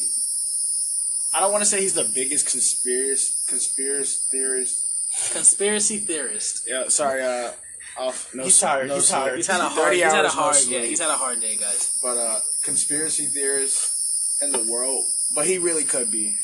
[1.36, 4.86] I don't want to say he's the biggest conspiracy conspiracy theorist.
[5.34, 6.66] Conspiracy theorist.
[6.68, 7.22] Yeah, sorry.
[7.24, 7.52] Uh,
[8.00, 8.34] off.
[8.34, 9.20] No, He's tired, No he's sleep.
[9.20, 9.36] tired.
[9.38, 9.94] He's had a 30 hard.
[9.94, 10.56] He's had a no hard.
[10.56, 10.76] sleep.
[10.80, 12.00] Yeah, he's had a hard day, guys.
[12.02, 15.06] but uh, conspiracy theorist in the world.
[15.34, 16.36] But he really could be,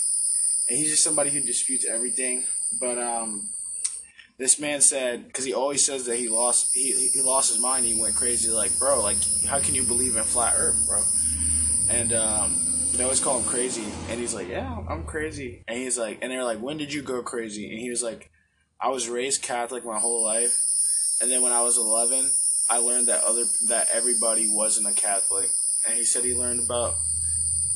[0.69, 2.43] and he's just somebody who disputes everything.
[2.79, 3.49] But um,
[4.39, 7.85] this man said because he always says that he lost he he lost his mind.
[7.85, 8.49] He went crazy.
[8.49, 11.03] Like, bro, like how can you believe in flat Earth, bro?
[11.89, 12.55] And um,
[12.95, 15.63] they always call him crazy, and he's like, yeah, I'm crazy.
[15.67, 17.69] And he's like, and they're like, when did you go crazy?
[17.69, 18.29] And he was like,
[18.79, 20.57] I was raised Catholic my whole life,
[21.21, 22.29] and then when I was 11,
[22.69, 25.49] I learned that other that everybody wasn't a Catholic,
[25.87, 26.95] and he said he learned about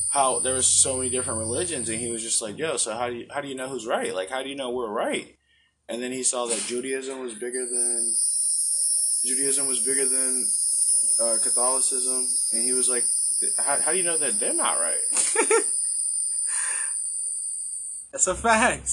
[0.10, 3.10] how there was so many different religions, and he was just like, yo, so how
[3.10, 4.16] do you how do you know who's right?
[4.16, 5.36] Like, how do you know we're right?
[5.88, 8.16] And then he saw that Judaism was bigger than
[9.26, 10.48] Judaism was bigger than
[11.22, 13.04] uh, Catholicism, and he was like,
[13.58, 15.00] how, how do you know that they're not right?
[18.12, 18.92] That's a fact.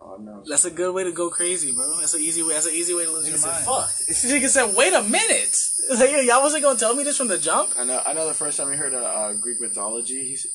[0.00, 0.42] Oh no.
[0.48, 1.98] That's a good way to go crazy, bro.
[2.00, 2.54] That's an easy way.
[2.54, 3.64] That's an easy way to lose Nigga your mind.
[3.64, 3.88] fuck.
[4.08, 5.56] This nigga said, "Wait a minute."
[5.90, 7.72] Like, y'all wasn't gonna tell me this from the jump.
[7.76, 8.00] I know.
[8.06, 8.28] I know.
[8.28, 10.52] The first time he heard uh, uh, Greek mythology, he said,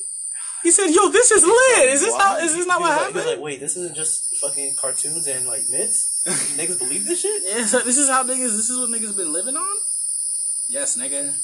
[0.64, 1.90] He said, "Yo, this is lit.
[1.90, 2.20] Is this What?
[2.20, 2.44] not?
[2.44, 4.76] Is this not He what like, he was happened?" like, wait, this isn't just fucking
[4.78, 6.24] cartoons and like myths.
[6.58, 7.44] Niggas believe this shit.
[7.46, 8.56] Yeah, so this is how niggas.
[8.56, 9.76] This is what niggas been living on.
[10.70, 11.36] Yes, nigga.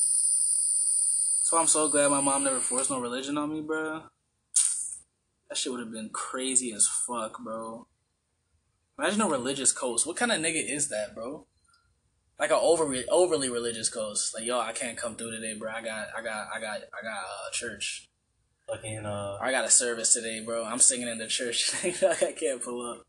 [1.51, 4.03] So I'm so glad my mom never forced no religion on me, bro.
[5.49, 7.87] That shit would have been crazy as fuck, bro.
[8.97, 10.07] Imagine a religious coast.
[10.07, 11.45] What kind of nigga is that, bro?
[12.39, 14.33] Like a overly overly religious coast.
[14.33, 15.69] Like, yo, I can't come through today, bro.
[15.69, 18.07] I got, I got, I got, I got uh, church.
[18.69, 20.63] Fucking uh, I got a service today, bro.
[20.63, 21.69] I'm singing in the church.
[21.83, 23.05] I can't pull up.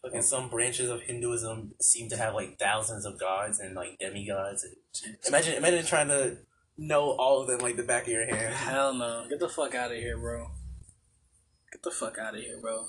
[0.00, 4.64] fucking some branches of Hinduism seem to have like thousands of gods and like demigods.
[5.28, 6.38] Imagine, imagine trying to
[6.78, 8.54] know all of them like the back of your hand.
[8.54, 9.26] Hell no.
[9.28, 10.50] Get the fuck out of here, bro.
[11.72, 12.86] Get the fuck out of here, bro.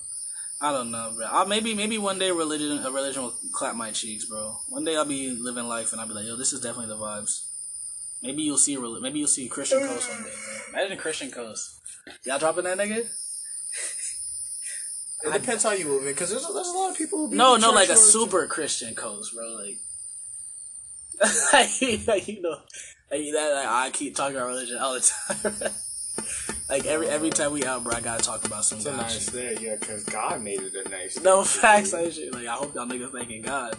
[0.60, 1.28] I don't know, bro.
[1.30, 4.58] I'll, maybe maybe one day religion a religion will clap my cheeks, bro.
[4.70, 7.02] One day I'll be living life and I'll be like, yo, this is definitely the
[7.02, 7.46] vibes.
[8.24, 10.30] Maybe you'll see maybe you'll see Christian Coast one day,
[10.74, 10.82] bro.
[10.82, 11.80] Imagine Christian Coast.
[12.26, 13.08] Y'all dropping that nigga?
[15.24, 17.38] It depends how you move it, because there's, there's a lot of people who be
[17.38, 19.50] No, no, like a super Christian Coast, bro.
[19.56, 19.80] Like,
[22.08, 22.58] like you know,
[23.12, 23.54] like that.
[23.54, 25.72] Like, I keep talking about religion all the time.
[26.70, 29.26] like every every time we out, bro, I gotta talk about some It's a nice
[29.26, 29.34] shit.
[29.34, 31.48] day, yeah, because God made it a nice No day.
[31.62, 32.34] facts, like shit.
[32.34, 33.76] Like I hope y'all niggas thanking God.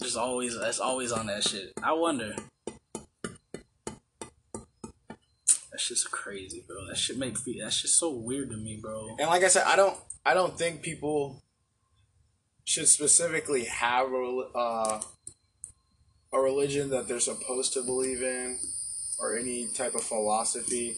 [0.00, 1.72] Just always, that's always on that shit.
[1.82, 2.34] I wonder.
[5.70, 6.86] That shit's crazy, bro.
[6.88, 7.60] That shit make me.
[7.62, 9.16] That shit's so weird to me, bro.
[9.18, 11.40] And like I said, I don't, I don't think people
[12.64, 15.00] should specifically have a, uh,
[16.32, 18.58] a religion that they're supposed to believe in,
[19.18, 20.96] or any type of philosophy.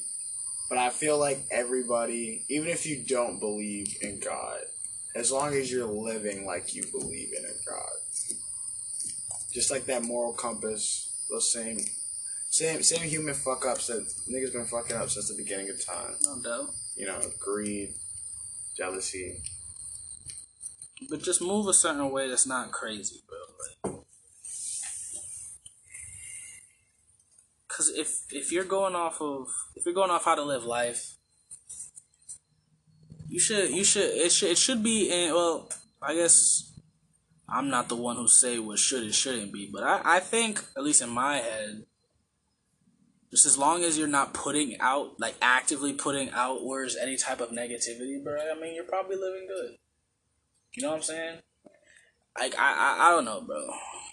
[0.68, 4.60] But I feel like everybody, even if you don't believe in God,
[5.14, 7.92] as long as you're living like you believe in a God,
[9.52, 11.78] just like that moral compass, those same,
[12.50, 16.14] same, same human fuck ups that niggas been fucking up since the beginning of time.
[16.24, 16.70] No doubt.
[16.96, 17.94] You know, greed,
[18.76, 19.42] jealousy.
[21.10, 23.92] But just move a certain way that's not crazy, bro.
[23.92, 24.03] Like,
[27.76, 31.16] Cause if if you're going off of if you're going off how to live life,
[33.28, 35.68] you should you should it should it should be in well
[36.00, 36.72] I guess
[37.48, 40.62] I'm not the one who say what should and shouldn't be, but I I think
[40.76, 41.84] at least in my head,
[43.32, 47.50] just as long as you're not putting out like actively putting outwards any type of
[47.50, 48.36] negativity, bro.
[48.36, 49.78] I mean, you're probably living good.
[50.76, 51.38] You know what I'm saying?
[52.38, 53.66] Like I, I, I don't know, bro.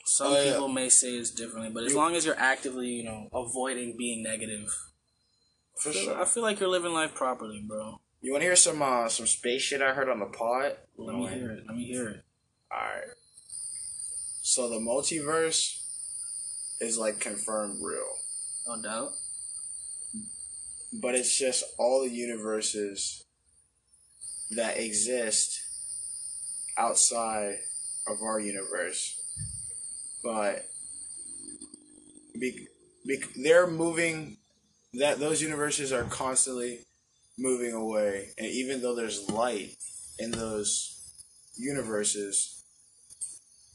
[0.06, 0.52] Some Oh, yeah.
[0.54, 4.24] people may say it's differently, but as long as you're actively, you know, avoiding being
[4.24, 4.68] negative,
[5.80, 6.22] For I feel- sure.
[6.22, 8.00] I feel like you're living life properly, bro.
[8.22, 10.76] You want to hear some uh, some space shit I heard on the pod?
[10.98, 11.64] Let me hear it.
[11.68, 12.24] Let me hear it.
[12.72, 13.08] All right.
[14.44, 15.82] So the multiverse
[16.80, 18.06] is like confirmed real,
[18.68, 19.12] No doubt.
[21.02, 23.24] but it's just all the universes
[24.52, 25.60] that exist
[26.78, 27.58] outside
[28.08, 29.22] of our universe
[30.24, 30.66] but
[32.40, 32.68] be,
[33.06, 34.38] be, they're moving.
[34.96, 36.80] That those universes are constantly
[37.40, 39.78] moving away, and even though there's light
[40.20, 41.00] in those
[41.56, 42.64] universes,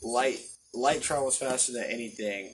[0.02, 0.40] light
[0.74, 2.52] light travels faster than anything.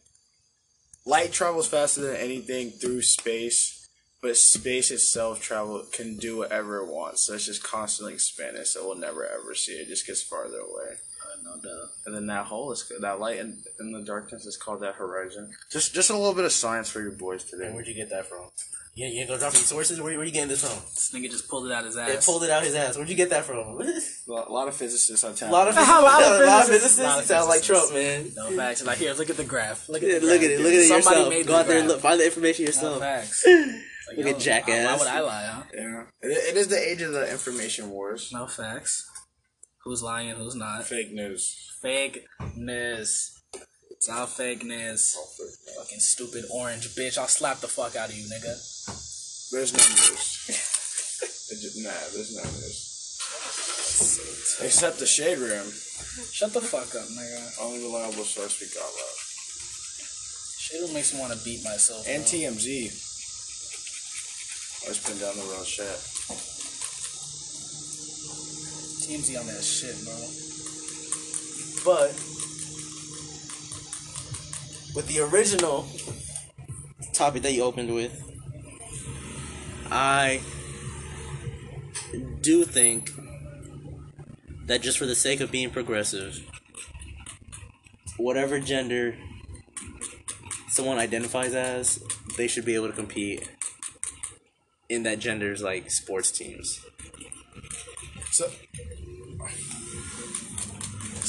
[1.05, 3.89] Light travels faster than anything through space,
[4.23, 7.27] but space itself travel can do whatever it wants.
[7.27, 9.83] So it's just constantly expanding, so we'll never ever see it.
[9.83, 10.99] It just gets farther away.
[11.45, 11.89] No doubt.
[12.07, 15.51] And then that hole is that light in, in the darkness is called that horizon.
[15.71, 17.71] Just just a little bit of science for your boys today.
[17.73, 18.47] Where'd you get that from?
[18.95, 20.01] You, you ain't gonna drop any sources?
[20.03, 20.79] Where, where you getting this from?
[20.93, 22.11] This nigga just pulled it out his ass.
[22.11, 22.97] It pulled it out his ass.
[22.97, 23.57] Where'd you get that from?
[23.59, 25.51] A lot, of physicists on A town.
[25.51, 26.99] lot of A lot of a lot of physicists.
[26.99, 26.99] physicists.
[26.99, 27.63] A lot of You sound like.
[27.63, 28.31] Trump, man.
[28.37, 28.85] No facts.
[28.85, 29.89] Like here, look at the graph.
[29.89, 30.61] Look at Yeah, the look at it.
[30.61, 31.31] Look at it Somebody yourself.
[31.31, 32.01] made Go the out there and look.
[32.01, 32.99] Find the information No yourself.
[33.01, 33.47] facts.
[34.15, 34.87] Look Like, at jackass.
[34.87, 35.63] Why would I lie, huh?
[35.73, 38.31] yeah, it, it is the age of the information wars.
[38.31, 39.09] No facts.
[39.85, 40.85] Who's lying who's not?
[40.85, 41.57] Fake news.
[41.83, 42.25] Fake
[42.57, 43.41] news.
[43.91, 45.17] It's all fake news.
[45.77, 47.19] Fucking stupid orange bitch.
[47.19, 48.55] I'll slap the fuck out of you, nigga.
[49.51, 50.47] There's no news.
[50.47, 52.89] Just- nah, there's no news.
[54.63, 55.71] Except the shade room.
[56.33, 57.61] Shut the fuck up, nigga.
[57.61, 59.19] Only reliable source we got left.
[60.59, 62.07] Shit don't makes me want to beat myself.
[62.09, 62.33] And bro.
[62.33, 62.91] TMZ.
[64.83, 66.52] Always been down the real shit.
[69.03, 70.15] TMZ on that shit, bro.
[71.85, 72.11] But
[74.95, 75.87] with the original
[77.13, 78.13] topic that you opened with,
[79.91, 80.41] I
[82.41, 83.11] do think
[84.67, 86.39] that just for the sake of being progressive,
[88.17, 89.17] whatever gender
[90.69, 92.03] someone identifies as,
[92.37, 93.51] they should be able to compete
[94.89, 96.85] in that gender's like sports teams.
[98.31, 98.51] So,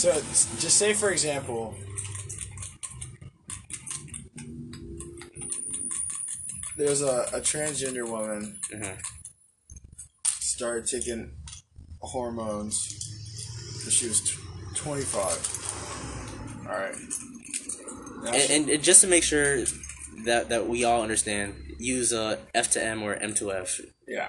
[0.04, 0.12] so
[0.60, 1.74] just say for example,
[6.78, 8.98] there's a, a transgender woman Mhm.
[10.26, 11.32] started taking
[12.02, 12.76] hormones
[13.84, 14.40] when she was tw
[14.76, 16.66] 25.
[16.68, 16.96] All right.
[16.96, 19.60] And, she- and, and just to make sure
[20.26, 23.80] that that we all understand, use uh, F to M or M to F.
[24.06, 24.28] Yeah.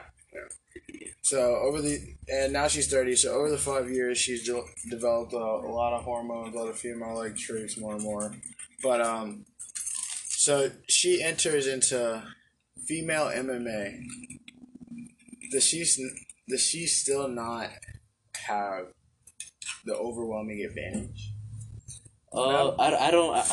[1.25, 3.17] So over the and now she's thirty.
[3.17, 6.69] So over the five years, she's de- developed a, a lot of hormones, a lot
[6.69, 8.35] of female-like traits, more and more.
[8.83, 9.47] But um,
[10.27, 12.23] so she enters into
[12.87, 14.03] female MMA.
[15.51, 15.87] Does she
[16.47, 17.71] does she still not
[18.47, 18.89] have
[19.87, 21.33] the overwhelming advantage?
[22.35, 23.47] Uh, I, I don't I,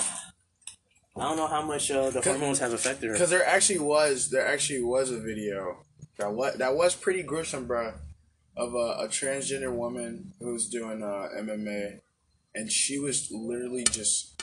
[1.16, 3.14] I don't know how much uh, the hormones have affected her.
[3.14, 5.86] Because there actually was there actually was a video
[6.22, 7.94] that was that was pretty gruesome, bro,
[8.56, 12.00] of a, a transgender woman who was doing uh, MMA,
[12.54, 14.42] and she was literally just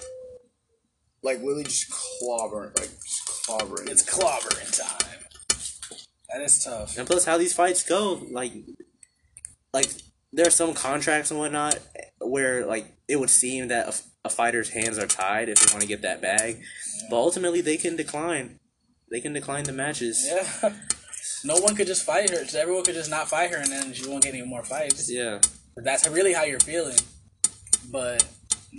[1.22, 3.88] like literally just clobbering, like just clobbering.
[3.88, 5.18] It's clobbering time.
[6.32, 6.98] That is tough.
[6.98, 8.52] And plus, how these fights go, like,
[9.72, 9.88] like
[10.32, 11.78] there are some contracts and whatnot
[12.20, 15.82] where like it would seem that a, a fighter's hands are tied if they want
[15.82, 16.60] to get that bag,
[17.08, 18.58] but ultimately they can decline.
[19.10, 20.28] They can decline the matches.
[20.28, 20.74] Yeah.
[21.44, 22.44] No one could just fight her.
[22.56, 25.10] Everyone could just not fight her, and then she won't get any more fights.
[25.10, 25.40] Yeah.
[25.76, 26.98] That's really how you're feeling.
[27.90, 28.26] But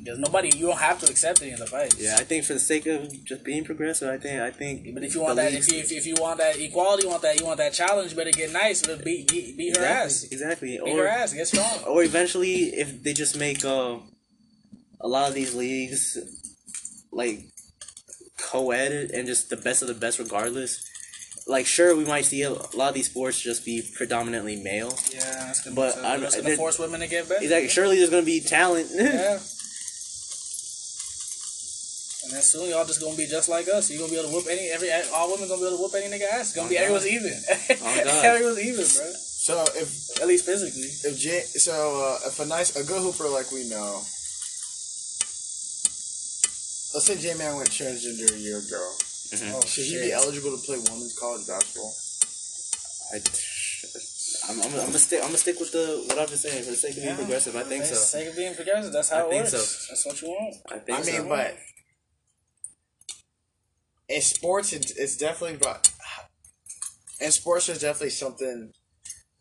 [0.04, 0.50] there's nobody.
[0.56, 1.98] You don't have to accept any of the fights.
[2.00, 4.94] Yeah, I think for the sake of just being progressive, I think I think.
[4.94, 7.22] But if you want that, if you, if, if you want that equality, you want
[7.24, 8.86] that, you want that challenge, you better get nice.
[8.86, 10.24] Better beat beat, beat her exactly, ass.
[10.32, 11.34] exactly, Beat her or ass.
[11.34, 11.84] Get strong.
[11.88, 13.98] or eventually if they just make uh,
[15.02, 16.18] a lot of these leagues
[17.12, 17.46] like
[18.38, 20.89] co-ed and just the best of the best regardless.
[21.48, 24.94] Like sure, we might see a lot of these sports just be predominantly male.
[25.12, 27.42] Yeah, that's gonna, But so I'm- that's gonna force women to get better.
[27.44, 27.70] Exactly.
[27.70, 28.90] Surely there's gonna be talent.
[28.96, 29.40] Yeah.
[32.26, 33.90] And then soon y'all just gonna be just like us.
[33.90, 35.94] You gonna be able to whoop any every all women gonna be able to whoop
[35.96, 36.50] any nigga ass.
[36.50, 37.34] It's gonna be everyone's even.
[37.34, 38.26] Oh, God.
[38.26, 39.12] everyone's even, bro.
[39.18, 40.92] So if At least physically.
[41.10, 44.04] if J, so uh, if a nice a good hooper like we know,
[46.94, 48.84] let's say J Man went transgender a year ago,
[49.32, 51.94] Oh, should he be eligible to play women's college basketball?
[53.14, 53.18] I,
[54.50, 55.20] I'm, I'm, I'm gonna stick.
[55.22, 57.56] I'm gonna stick with the what I've been saying for the sake of being progressive.
[57.56, 57.90] I think so.
[57.90, 59.52] For the sake of being progressive, that's how I it think works.
[59.52, 59.92] so.
[59.94, 60.56] That's what you want.
[60.72, 61.28] I think I mean, so.
[61.30, 61.58] but
[64.08, 65.90] in sports, it, it's definitely about.
[67.22, 68.72] In sports, there's definitely something.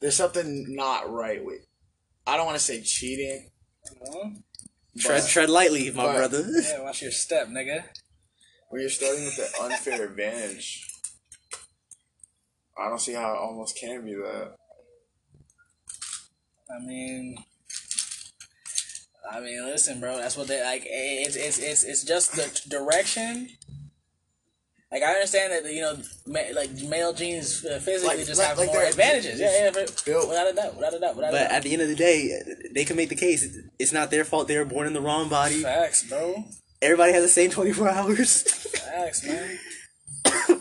[0.00, 1.64] There's something not right with.
[2.26, 3.48] I don't want to say cheating.
[3.90, 4.30] Uh-huh.
[4.98, 6.44] tread tread lightly, my but- brother.
[6.60, 7.84] Yeah, watch your step, nigga.
[8.68, 10.84] When you're starting with the unfair advantage,
[12.78, 14.54] I don't see how it almost can be that.
[16.70, 17.36] I mean,
[19.30, 20.16] I mean, listen, bro.
[20.18, 20.82] That's what they like.
[20.86, 23.48] It's it's it's it's just the t- direction.
[24.92, 28.48] Like I understand that you know, ma- like male genes uh, physically Like- just like-
[28.48, 29.40] have like more advantages.
[29.40, 31.52] Yeah, yeah, for, built- without a doubt, without a doubt, without a But doubt.
[31.52, 32.32] at the end of the day,
[32.74, 33.46] they can make the case.
[33.78, 34.46] It's not their fault.
[34.48, 35.62] They were born in the wrong body.
[35.62, 36.44] Facts, bro.
[36.80, 38.42] Everybody has the same twenty four hours.
[38.42, 39.58] Facts, man.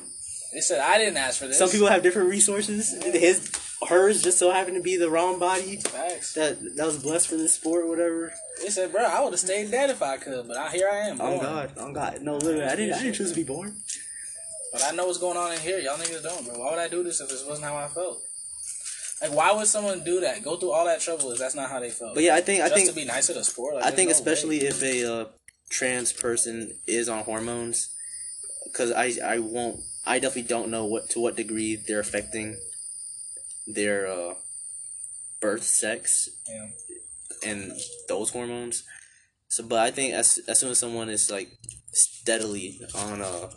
[0.53, 1.57] they said I didn't ask for this.
[1.57, 3.03] Some people have different resources.
[3.03, 3.51] His,
[3.87, 6.33] hers, just so happened to be the wrong body Facts.
[6.33, 8.33] that that was blessed for this sport, or whatever.
[8.61, 11.09] They said, bro, I would have stayed dead if I could, but I, here I
[11.09, 11.21] am.
[11.21, 11.39] Oh.
[11.39, 13.75] God, oh God, no, literally, I didn't, I didn't choose to be born.
[14.73, 15.79] But I know what's going on in here.
[15.79, 16.59] Y'all niggas don't, bro.
[16.59, 18.21] Why would I do this if this wasn't how I felt?
[19.21, 20.43] Like, why would someone do that?
[20.43, 22.13] Go through all that trouble if that's not how they felt?
[22.13, 23.75] But yeah, I think, I Just think, to be nice to the sport.
[23.75, 24.65] Like, I think no especially way.
[24.65, 25.25] if a uh,
[25.69, 27.89] trans person is on hormones,
[28.65, 32.57] because I I won't I definitely don't know what to what degree they're affecting
[33.67, 34.35] their uh,
[35.41, 36.69] birth sex Yeah.
[37.45, 37.71] and
[38.07, 38.83] those hormones.
[39.49, 41.49] So, but I think as as soon as someone is like
[41.91, 43.49] steadily on uh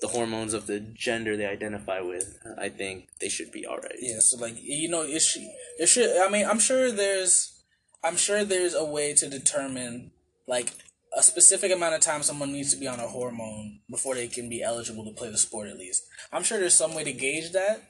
[0.00, 3.96] the hormones of the gender they identify with, I think they should be alright.
[4.00, 5.42] Yeah, so like you know, it should,
[5.78, 6.16] it should.
[6.24, 7.60] I mean, I'm sure there's,
[8.04, 10.12] I'm sure there's a way to determine
[10.48, 10.72] like
[11.16, 14.48] a specific amount of time someone needs to be on a hormone before they can
[14.48, 15.68] be eligible to play the sport.
[15.68, 17.82] At least, I'm sure there's some way to gauge that.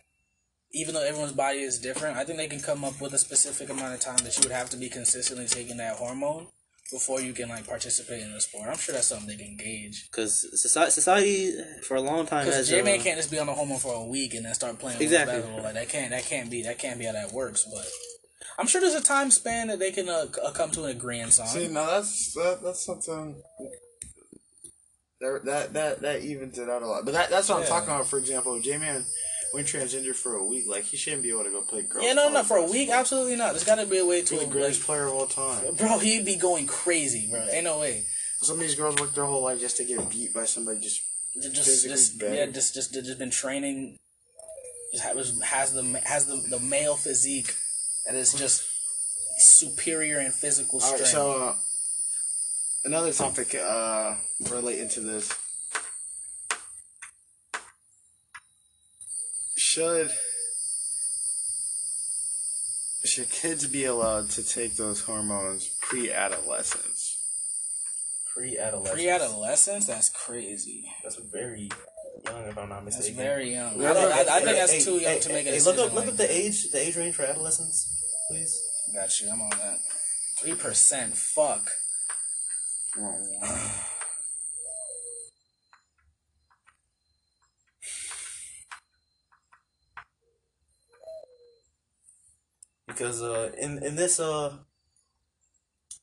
[0.73, 3.71] Even though everyone's body is different, I think they can come up with a specific
[3.71, 6.49] amount of time that you would have to be consistently taking that hormone
[6.91, 8.69] before you can like participate in the sport.
[8.69, 10.09] I'm sure that's something they can gauge.
[10.11, 13.47] Because society, society for a long time has J Man uh, can't just be on
[13.47, 15.41] the hormone for a week and then start playing Exactly.
[15.63, 17.67] Like that can't that can't be that can't be how that works.
[17.73, 17.87] But
[18.59, 21.39] I'm sure there's a time span that they can uh, uh, come to an agreement
[21.39, 21.47] on.
[21.47, 23.41] See, now that's that, that's something
[25.21, 27.05] that that that that evens it out a lot.
[27.05, 28.09] But that that's what I'm talking about.
[28.09, 29.05] For example, J Man
[29.55, 32.05] went transgender for a week, like he shouldn't be able to go play girls.
[32.05, 33.53] yeah, no, no, for a week, absolutely not.
[33.53, 34.35] There's got to be a way to.
[34.35, 35.75] Be the greatest like, player of all time.
[35.77, 37.47] bro, he'd be going crazy, bro.
[37.51, 38.05] Ain't no way.
[38.41, 40.81] Some of these girls work their whole life just to get beat by somebody.
[40.81, 41.01] Just
[41.41, 42.35] Just, just, better.
[42.35, 43.97] yeah, just, just, just been training.
[44.93, 47.55] Just ha- was- has the has the the male physique
[48.09, 48.65] that is just
[49.39, 51.03] superior in physical strength.
[51.03, 51.11] right.
[51.11, 51.55] So uh,
[52.85, 54.15] another topic uh,
[54.51, 55.33] relating to this.
[59.57, 60.11] Should
[63.05, 67.19] should kids be allowed to take those hormones pre-adolescence?
[68.39, 68.95] pre-adolescence.
[68.95, 70.85] Pre-adolescence, that's crazy.
[71.03, 71.71] That's very
[72.25, 73.17] young, if I'm not mistaken.
[73.17, 73.85] That's very young.
[73.85, 75.77] I, I, I think that's too young hey, to make a hey, decision.
[75.77, 77.98] Look up, look like up the age, the age range for adolescence,
[78.29, 78.63] please.
[78.95, 79.31] Got you.
[79.31, 79.79] I'm on that.
[80.39, 81.17] Three percent.
[81.17, 81.71] Fuck.
[92.87, 94.57] Because uh, in in this uh,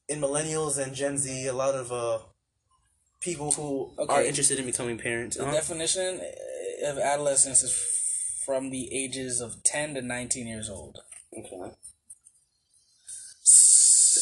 [0.08, 2.20] in millennials and Gen Z, a lot of uh,
[3.22, 5.38] people who are interested in becoming parents.
[5.38, 5.52] The uh-huh.
[5.52, 6.22] definition
[6.86, 7.74] of adolescence is
[8.46, 11.00] from the ages of ten to nineteen years old.
[11.38, 11.76] Okay.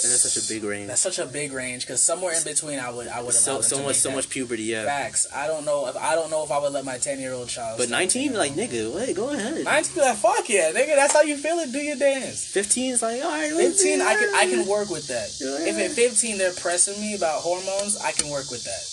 [0.04, 0.88] And that's such a big range.
[0.88, 3.82] That's such a big range because somewhere in between, I would I would so so
[3.84, 4.16] much so that.
[4.16, 4.84] much puberty, yeah.
[4.84, 5.28] facts.
[5.34, 7.48] I don't know if I don't know if I would let my ten year old
[7.48, 7.78] child.
[7.78, 9.64] But nineteen, like nigga, wait, go ahead.
[9.64, 10.96] nineteen, like fuck yeah, nigga.
[10.96, 11.72] That's how you feel it.
[11.72, 12.46] Do your dance.
[12.46, 13.54] Fifteen is like all right.
[13.54, 15.30] Fifteen, I can I can work with that.
[15.40, 15.70] Yeah.
[15.70, 18.84] If at fifteen they're pressing me about hormones, I can work with that.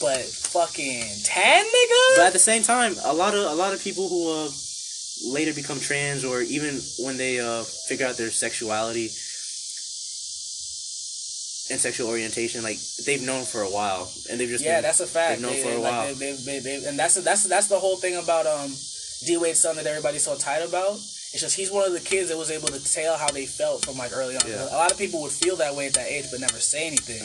[0.00, 2.16] But fucking ten, nigga.
[2.16, 4.50] But at the same time, a lot of a lot of people who uh
[5.32, 9.08] later become trans or even when they uh figure out their sexuality
[11.70, 15.00] and sexual orientation, like they've known for a while and they've just yeah, been, that's
[15.00, 15.40] a fact.
[15.40, 16.14] They've known They- for a they- while.
[16.14, 18.70] they, they, they, and that's that's that's the whole thing about um
[19.26, 20.94] D Wade's son that everybody's so tight about.
[21.32, 23.84] It's just he's one of the kids that was able to tell how they felt
[23.84, 24.42] from like early on.
[24.46, 24.66] Yeah.
[24.70, 27.22] A lot of people would feel that way at that age, but never say anything.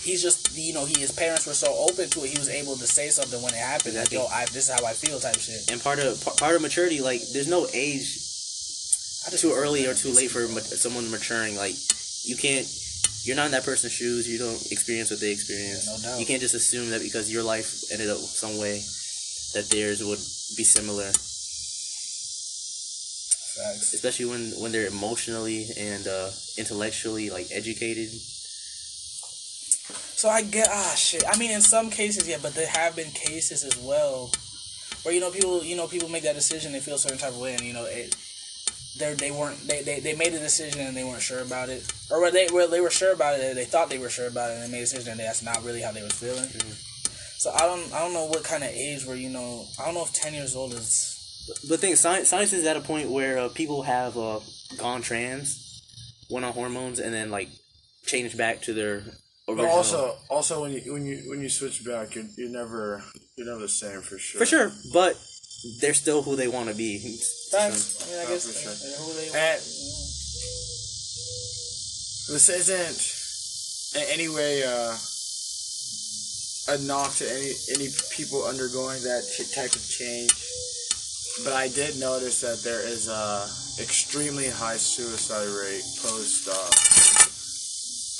[0.00, 2.30] He's just you know he his parents were so open to it.
[2.30, 3.96] He was able to say something when it happened.
[3.96, 5.70] Like yo, I, this is how I feel, type shit.
[5.72, 8.06] and part of part of maturity, like there's no age
[9.36, 11.56] too early or too late for ma- someone maturing.
[11.56, 11.74] Like
[12.24, 12.66] you can't.
[13.28, 14.26] You're not in that person's shoes.
[14.26, 15.84] You don't experience what they experience.
[15.84, 16.20] Yeah, no doubt.
[16.20, 18.80] You can't just assume that because your life ended up some way
[19.52, 20.16] that theirs would
[20.56, 21.12] be similar.
[23.58, 23.92] Facts.
[23.92, 28.08] especially when when they're emotionally and uh intellectually like educated
[30.16, 31.24] So I get ah shit.
[31.28, 34.32] I mean, in some cases, yeah, but there have been cases as well
[35.02, 36.72] where you know people, you know, people make that decision.
[36.72, 38.16] They feel a certain type of way, and you know, it,
[38.98, 41.90] they they weren't they, they they made a decision and they weren't sure about it,
[42.10, 43.54] or where they where they were sure about it.
[43.54, 45.62] They thought they were sure about it, and they made a decision, and that's not
[45.64, 46.48] really how they were feeling.
[47.38, 49.94] So I don't I don't know what kind of age where you know I don't
[49.94, 51.14] know if ten years old is
[51.68, 54.40] but think science science is at a point where uh, people have uh
[54.76, 55.82] gone trans
[56.30, 57.48] went on hormones and then like
[58.04, 59.04] changed back to their
[59.46, 63.02] But also, also when you when you when you switch back, you're, you're never
[63.36, 64.38] you're never the same for sure.
[64.38, 65.16] for sure, but
[65.80, 67.18] they're still who they want to be.
[67.54, 68.76] I mean, I guess for sure.
[69.34, 69.60] And
[72.28, 73.00] this isn't
[73.96, 74.96] in any way uh,
[76.68, 79.24] a knock to any any people undergoing that
[79.54, 80.32] type of change.
[81.44, 83.48] But I did notice that there is a
[83.80, 86.68] extremely high suicide rate post uh,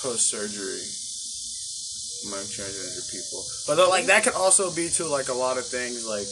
[0.01, 0.87] post surgery
[2.27, 3.45] among transgender people.
[3.67, 6.29] But though, like that could also be to like a lot of things, like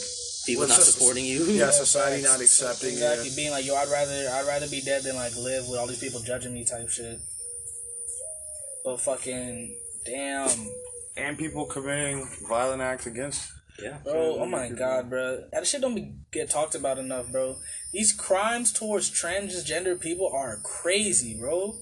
[0.47, 1.43] People What's not this- supporting you.
[1.45, 3.35] yeah, society not accepting exactly you.
[3.35, 5.99] being like yo, I'd rather I'd rather be dead than like live with all these
[5.99, 7.19] people judging me type shit.
[8.83, 9.75] But fucking
[10.05, 10.49] damn,
[11.17, 13.51] and people committing violent acts against.
[13.83, 13.97] yeah.
[14.03, 14.37] bro.
[14.39, 15.43] Oh my god, bro.
[15.51, 17.57] That shit don't be, get talked about enough, bro.
[17.91, 21.75] These crimes towards transgender people are crazy, bro.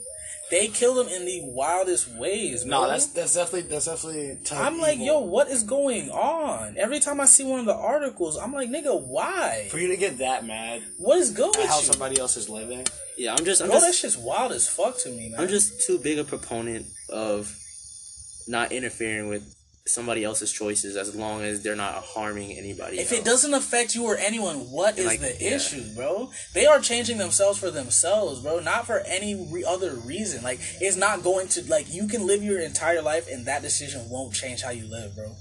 [0.51, 2.83] They kill them in the wildest ways, bro.
[2.83, 4.37] No, that's that's definitely that's definitely.
[4.51, 5.05] I'm like, evil.
[5.07, 6.77] yo, what is going on?
[6.77, 9.67] Every time I see one of the articles, I'm like, nigga, why?
[9.71, 11.85] for you to get that mad What is good at with how you?
[11.85, 12.85] somebody else is living.
[13.17, 15.39] Yeah, I'm just, I'm Bro, just, that shit's wild as fuck to me, man.
[15.39, 17.55] I'm just too big a proponent of
[18.47, 19.55] not interfering with
[19.87, 22.97] somebody else's choices as long as they're not harming anybody.
[22.99, 23.21] If else.
[23.21, 25.55] it doesn't affect you or anyone, what is Like, the yeah.
[25.55, 26.31] issue, bro?
[26.55, 30.43] They are changing themselves for themselves, bro, not for any re- other reason.
[30.43, 34.09] Like, it's not going to, like, you can live your entire life and that decision
[34.09, 35.35] won't change how you live, bro.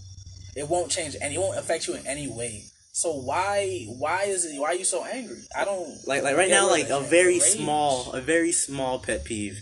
[0.54, 2.64] It won't change and it won't affect you in any way.
[2.92, 5.38] So why, why is it, why are you so angry?
[5.56, 6.06] I don't.
[6.06, 9.58] like like right now like a very rage- small a very small pet peeve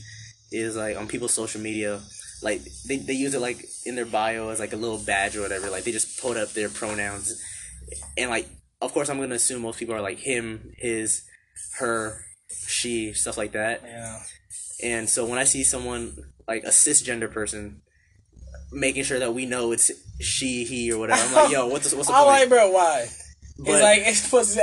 [0.51, 2.01] is like on people's social media
[2.43, 5.43] like they, they use it like in their bio as like a little badge or
[5.43, 7.41] whatever like they just put up their pronouns
[8.19, 8.49] and like
[8.81, 11.23] of course i'm gonna assume most people are like him his
[11.79, 12.25] her
[12.67, 14.19] she stuff like that Yeah.
[14.83, 16.17] and so when i see someone
[16.49, 17.83] like a cisgender person
[18.73, 19.91] making sure that we know it's
[20.21, 22.71] she he or whatever i'm like yo what's the, what's the I'm point like, bro,
[22.71, 23.09] why?
[23.59, 24.63] But- it's like it's supposed to,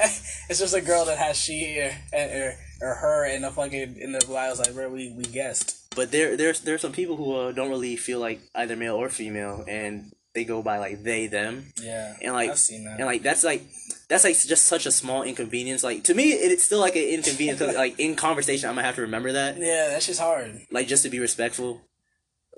[0.50, 4.12] it's just a girl that has she or, or, or her in the fucking in
[4.12, 4.50] the bio.
[4.50, 5.78] It's like, bro, we we guessed.
[5.96, 9.10] But there, there's there's some people who uh, don't really feel like either male or
[9.10, 12.98] female, and they go by like they them, Yeah, and like I've seen that.
[12.98, 13.64] and like that's like
[14.08, 15.84] that's like just such a small inconvenience.
[15.84, 17.60] Like to me, it's still like an inconvenience.
[17.60, 20.62] 'cause, like in conversation, I'm gonna have to remember that, yeah, that's just hard.
[20.72, 21.82] like just to be respectful.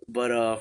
[0.09, 0.57] But uh,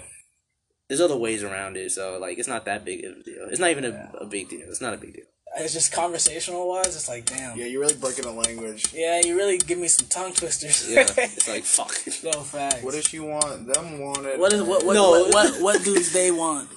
[0.88, 3.48] there's other ways around it, so like it's not that big of a deal.
[3.50, 4.68] It's not even a, a big deal.
[4.68, 5.26] It's not a big deal.
[5.59, 6.88] It's just conversational wise.
[6.94, 7.59] It's like, damn.
[7.59, 8.92] Yeah, you're really breaking the language.
[8.94, 10.88] Yeah, you really give me some tongue twisters.
[10.88, 11.92] Yeah, it's like fuck.
[12.22, 12.82] no facts.
[12.84, 13.66] What does you want?
[13.72, 14.38] Them wanted.
[14.38, 15.11] what is what what, No.
[15.11, 16.68] what what what does they want?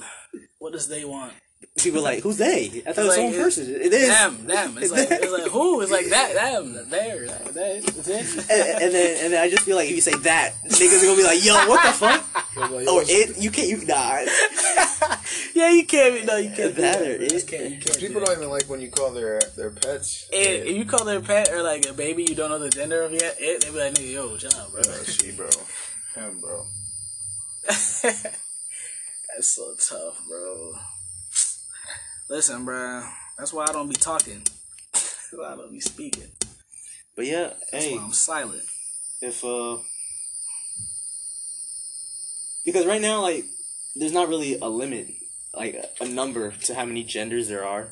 [0.59, 1.33] What does they want?
[1.79, 2.83] People are like who's they?
[2.85, 3.65] I thought it was Like, one it- person.
[3.75, 4.07] It is.
[4.07, 4.77] Them, them.
[4.77, 5.81] It's like it's like who?
[5.81, 8.37] It's like that, them, there, that, that's.
[8.49, 11.05] And, and then and then I just feel like if you say that, niggas are
[11.07, 12.23] gonna be like, yo, what the fuck?
[12.87, 13.37] Or it?
[13.41, 13.67] You can't.
[13.69, 14.21] You nah.
[15.55, 16.13] Yeah, you can't.
[16.21, 16.75] be- No, you can't.
[16.75, 17.31] do That that, or it.
[17.33, 17.71] You can't.
[17.71, 17.97] You can't.
[17.99, 20.27] People do don't even like when you call their their pets.
[20.27, 20.37] that.
[20.37, 23.01] If if you call their pet or like a baby, you don't know the gender
[23.01, 23.35] of yet.
[23.39, 24.81] It, they be like, nigga, yo, chill out, bro.
[24.81, 25.49] Uh, she, bro.
[26.15, 26.65] Him, bro.
[27.65, 28.37] That's
[29.39, 30.73] so tough, bro.
[32.29, 33.03] Listen, bro.
[33.37, 34.41] That's why I don't be talking.
[34.93, 36.27] That's why I don't be speaking.
[37.15, 38.63] But yeah, That's hey, why I'm silent.
[39.21, 39.77] if uh,
[42.65, 43.45] because right now, like,
[43.95, 45.09] there's not really a limit,
[45.53, 47.89] like a number to how many genders there are.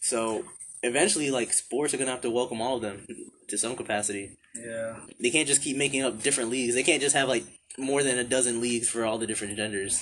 [0.00, 0.44] So
[0.82, 3.06] eventually, like, sports are gonna have to welcome all of them
[3.48, 4.36] to some capacity.
[4.54, 4.96] Yeah.
[5.20, 6.74] They can't just keep making up different leagues.
[6.74, 7.44] They can't just have like
[7.78, 9.98] more than a dozen leagues for all the different genders.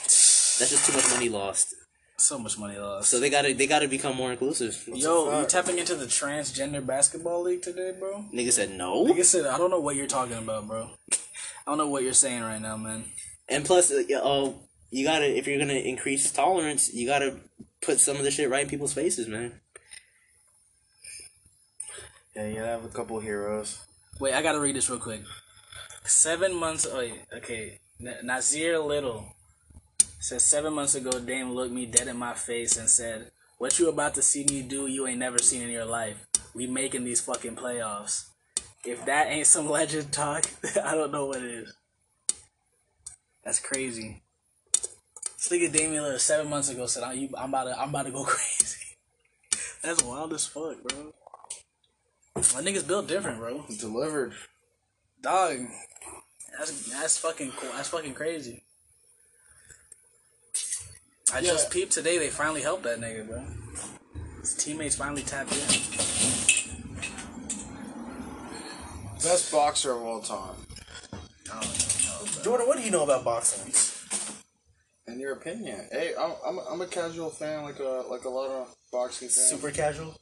[0.59, 1.75] That's just too much money lost.
[2.21, 3.09] So much money lost.
[3.09, 4.85] So they gotta they gotta become more inclusive.
[4.87, 8.27] Yo, you tapping into the transgender basketball league today, bro?
[8.33, 9.07] Nigga said no.
[9.07, 10.91] Nigga said, I don't know what you're talking about, bro.
[11.13, 11.17] I
[11.67, 13.07] don't know what you're saying right now, man.
[13.49, 14.55] And plus, uh, yeah, oh,
[14.91, 17.37] you gotta if you're gonna increase tolerance, you gotta
[17.81, 19.59] put some of the shit right in people's faces, man.
[22.37, 23.81] Yeah, you gotta have a couple heroes.
[24.21, 25.23] Wait, I gotta read this real quick.
[26.05, 26.87] Seven months.
[26.91, 27.81] Oh, yeah, okay.
[27.99, 29.37] N- Nazir Little
[30.21, 33.89] says seven months ago, Dame looked me dead in my face and said, "What you
[33.89, 36.27] about to see me do, you ain't never seen in your life.
[36.55, 38.27] We making these fucking playoffs.
[38.85, 40.45] If that ain't some legend talk,
[40.85, 41.73] I don't know what is."
[43.45, 44.23] That's crazy.
[44.73, 48.05] This nigga Damian Lillard seven months ago said, "I'm, you, I'm about to, I'm about
[48.05, 48.97] to go crazy."
[49.83, 51.15] That's wild as fuck, bro.
[52.37, 53.65] My niggas built different, bro.
[53.79, 54.35] Delivered.
[55.23, 55.59] Dog,
[56.59, 57.71] that's that's fucking cool.
[57.73, 58.65] That's fucking crazy.
[61.33, 61.73] I just Yeah.
[61.73, 62.19] peeped today.
[62.19, 63.45] They finally helped that nigga, bro.
[64.41, 65.59] His teammates finally tapped in.
[69.23, 70.57] Best boxer of all time.
[71.13, 72.43] Oh, no, no.
[72.43, 73.73] Jordan, what do you know about boxing?
[75.07, 78.29] In your opinion, hey, I'm I'm a, I'm a casual fan, like a like a
[78.29, 79.51] lot of boxing fans.
[79.51, 80.15] Super casual.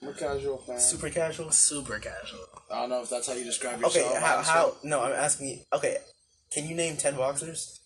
[0.00, 0.78] I'm a casual fan.
[0.80, 1.50] Super casual.
[1.50, 2.40] Super casual.
[2.70, 3.96] I don't know if that's how you describe yourself.
[3.96, 4.46] Okay, yourself.
[4.46, 4.76] how, how?
[4.82, 5.58] No, I'm asking you.
[5.72, 5.98] Okay,
[6.52, 7.80] can you name ten boxers?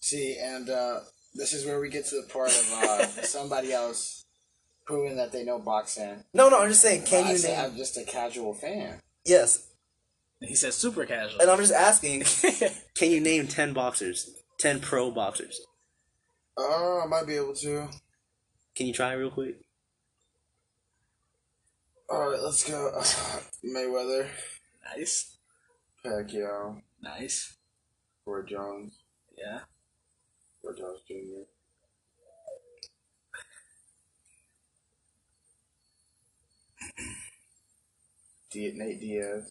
[0.00, 1.00] See, and uh,
[1.34, 4.24] this is where we get to the part of uh, somebody else
[4.86, 6.24] proving that they know boxing.
[6.34, 7.04] No, no, I'm just saying.
[7.04, 7.64] Can I you say name?
[7.64, 9.00] I'm just a casual fan.
[9.24, 9.68] Yes,
[10.40, 11.40] He said super casual.
[11.40, 12.24] and I'm just asking.
[12.96, 14.30] can you name ten boxers?
[14.58, 15.60] Ten pro boxers.
[16.56, 17.88] Oh, I might be able to.
[18.74, 19.56] Can you try real quick?
[22.10, 22.90] All right, let's go.
[23.64, 24.28] Mayweather,
[24.96, 25.36] Nice.
[26.04, 27.56] Pacquiao, Nice.
[28.26, 28.98] Roy Jones,
[29.36, 29.60] Yeah.
[30.72, 31.44] Roy Jones Jr.
[38.50, 39.50] D- Nate Diaz.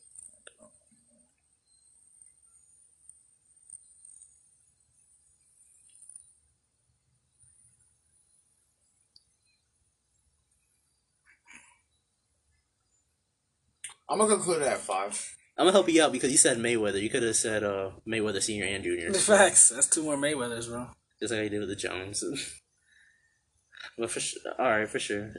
[14.10, 15.36] I'm gonna conclude it at five.
[15.58, 17.02] I'm gonna help you out because you said Mayweather.
[17.02, 19.12] You could have said uh, Mayweather Senior and Junior.
[19.12, 19.70] The facts.
[19.70, 20.88] That's two more Mayweathers, bro.
[21.22, 22.24] Just like I did with the Jones.
[23.98, 25.32] but for sure, all right, for sure.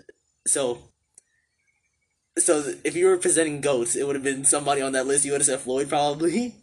[0.46, 0.78] So,
[2.38, 5.24] so if you were presenting goats, it would have been somebody on that list.
[5.24, 6.56] You would have said Floyd, probably.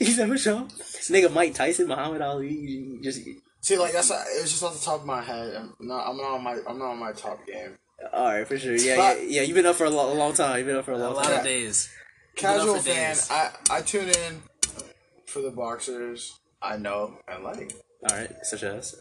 [0.00, 0.66] you said Michelle,
[1.10, 2.52] nigga, Mike Tyson, Muhammad Ali.
[2.52, 3.20] you Just
[3.60, 5.54] See, like that's it was just off the top of my head.
[5.56, 7.76] I'm not, I'm not on my I'm not on my top game.
[8.12, 8.74] all right, for sure.
[8.74, 9.42] Yeah, yeah, yeah.
[9.42, 10.58] You've been up for a, lo- a long time.
[10.58, 11.38] You've been up for a long A long lot time.
[11.38, 11.88] of days.
[12.36, 13.10] Casual fan.
[13.14, 13.28] days.
[13.30, 14.42] I I tune in
[15.26, 17.72] for the boxers I know and like.
[18.10, 19.00] All right, such as.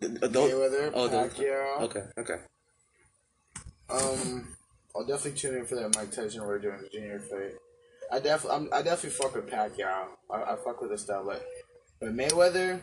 [0.00, 1.80] Th- th- Mayweather, oh, those- Pacquiao.
[1.82, 2.36] Okay, okay.
[3.88, 4.48] Um,
[4.96, 7.18] I'll definitely tune in for that Mike Tyson Roy Jones Jr.
[7.18, 7.54] fight.
[8.12, 10.06] I def I'm, I definitely fuck with Pacquiao.
[10.30, 11.44] I, I fuck with his style, but
[12.00, 12.80] but Mayweather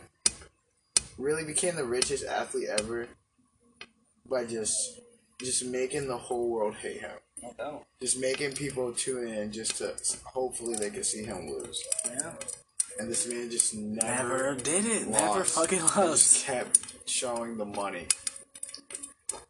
[1.18, 3.06] really became the richest athlete ever
[4.28, 5.00] by just
[5.40, 7.10] just making the whole world hate him.
[7.42, 7.86] No doubt.
[8.00, 9.94] Just making people tune in just to
[10.24, 11.82] hopefully they can see him lose.
[12.06, 12.32] Yeah.
[12.98, 15.08] And this man just never, Never did it.
[15.08, 15.54] Never lost.
[15.54, 15.96] fucking He lost.
[16.34, 16.78] Just kept
[17.08, 18.06] showing the money.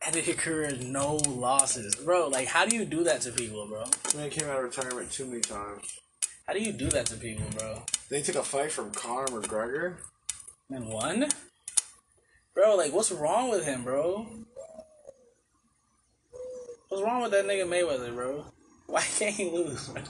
[0.06, 1.94] And it occurred no losses.
[1.96, 3.84] Bro, like, how do you do that to people, bro?
[4.04, 6.00] This man came out of retirement too many times.
[6.46, 7.82] How do you do that to people, bro?
[8.08, 9.96] They took a fight from Conor McGregor.
[10.70, 11.28] And won?
[12.54, 14.26] Bro, like, what's wrong with him, bro?
[16.88, 18.44] What's wrong with that nigga Mayweather, bro?
[18.86, 20.02] Why can't he lose, bro?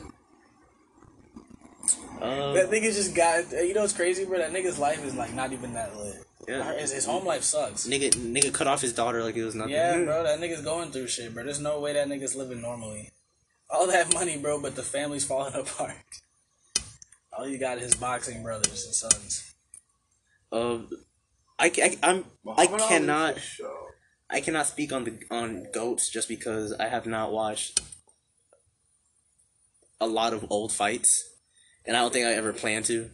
[2.20, 3.50] Um, That nigga just got.
[3.52, 4.38] You know what's crazy, bro?
[4.38, 6.24] That nigga's life is like not even that lit.
[6.48, 6.72] yeah.
[6.78, 7.86] His, his home life sucks.
[7.86, 9.72] Nigga, nigga cut off his daughter like it was nothing.
[9.74, 11.44] Yeah, bro, that nigga's going through shit, bro.
[11.44, 13.10] There's no way that nigga's living normally.
[13.70, 15.94] All that money, bro, but the family's falling apart.
[17.32, 19.54] All you got is boxing brothers and sons.
[20.52, 20.88] Um,
[21.58, 23.38] I, I, I'm, I Muhammad Ali cannot.
[24.28, 27.80] I cannot speak on the on goats just because I have not watched
[30.00, 31.30] a lot of old fights,
[31.86, 33.08] and I don't think I ever plan to.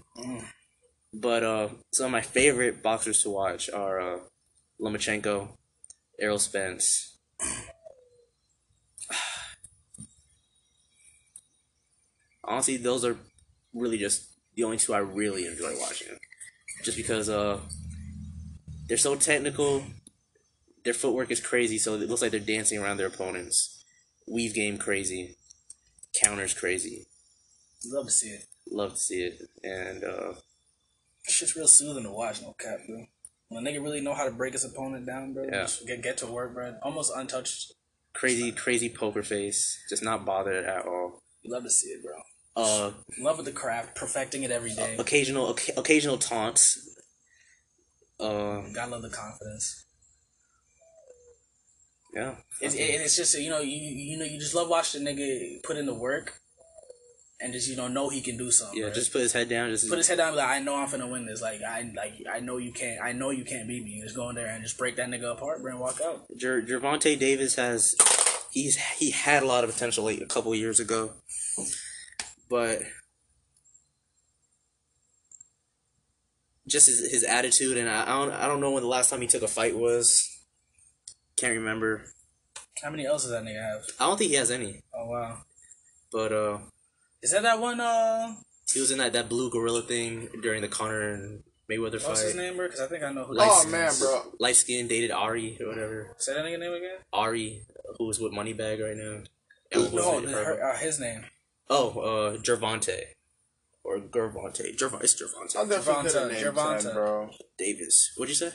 [1.12, 4.18] But uh, some of my favorite boxers to watch are uh,
[4.80, 5.48] Lomachenko,
[6.20, 7.18] Errol Spence.
[12.44, 13.16] Honestly, those are
[13.74, 16.18] really just the only two I really enjoy watching,
[16.82, 17.60] just because uh,
[18.86, 19.82] they're so technical
[20.88, 23.84] their footwork is crazy, so it looks like they're dancing around their opponents.
[24.26, 25.36] Weave game crazy,
[26.24, 27.06] counters crazy.
[27.84, 28.44] Love to see it.
[28.70, 30.34] Love to see it, and uh,
[31.26, 33.06] Shit's real soothing to watch, no cap, bro.
[33.48, 35.62] When a nigga really know how to break his opponent down, bro, Yeah.
[35.62, 36.74] just get, get to work, bro.
[36.82, 37.72] Almost untouched.
[38.14, 41.22] crazy, crazy poker face, just not bothered at all.
[41.46, 42.14] Love to see it, bro.
[42.56, 42.90] Uh,
[43.20, 44.96] Love with the craft, perfecting it every day.
[44.98, 46.78] occasional, oca- occasional taunts.
[48.20, 49.84] Uh, Gotta love the confidence.
[52.14, 52.34] yeah.
[52.60, 55.62] It's, it, it's just you know you you know you just love watching the nigga
[55.62, 56.40] put in the work,
[57.40, 58.78] and just you know know he can do something.
[58.78, 58.94] Yeah, right?
[58.94, 59.70] just put his head down.
[59.70, 60.34] Just put his head down.
[60.34, 61.40] Like I know I'm finna win this.
[61.40, 63.00] Like I like I know you can't.
[63.02, 64.00] I know you can't beat me.
[64.02, 66.26] Just go in there and just break that nigga apart, bro, and walk out.
[66.36, 67.94] Gervonta Davis has
[68.50, 71.12] he's he had a lot of potential like a couple years ago,
[72.48, 72.80] but
[76.66, 79.20] just his, his attitude and I, I don't I don't know when the last time
[79.20, 80.34] he took a fight was.
[81.36, 82.04] Can't remember.
[82.82, 83.82] How many else does that nigga have?
[84.00, 84.80] I don't think he has any.
[84.92, 85.38] Oh wow,
[86.10, 86.58] But uh,
[87.22, 87.80] is that that one?
[87.80, 88.34] Uh,
[88.72, 92.34] he was in that, that blue gorilla thing during the Conor and Mayweather what's his
[92.34, 92.66] name, bro?
[92.66, 93.34] Because I think I know who.
[93.34, 94.22] Light Oh skin- man, bro.
[94.40, 96.14] Light skin dated Ari or whatever.
[96.18, 96.98] Say that nigga name again.
[97.12, 97.62] Ari,
[97.98, 99.22] who was with Moneybagg right now.
[99.72, 101.24] Ellen was No, her- her, uh, his name.
[101.68, 102.98] Oh, uh, Gervonta.
[103.84, 104.74] or Gervonta.
[104.78, 105.02] Gervonta.
[105.04, 105.56] It's Gervonta.
[105.56, 106.82] I definitely could have Gervonta, named Gervonta.
[106.84, 107.30] 10, bro.
[107.58, 108.12] Davis.
[108.16, 108.52] What'd you say?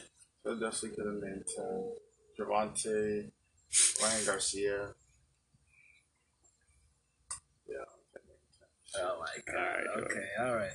[0.48, 1.94] I definitely could have named 10.
[2.40, 3.32] Javante,
[4.02, 4.88] Ryan Garcia.
[8.96, 9.58] Oh my god.
[9.58, 10.72] Alright, okay, all right.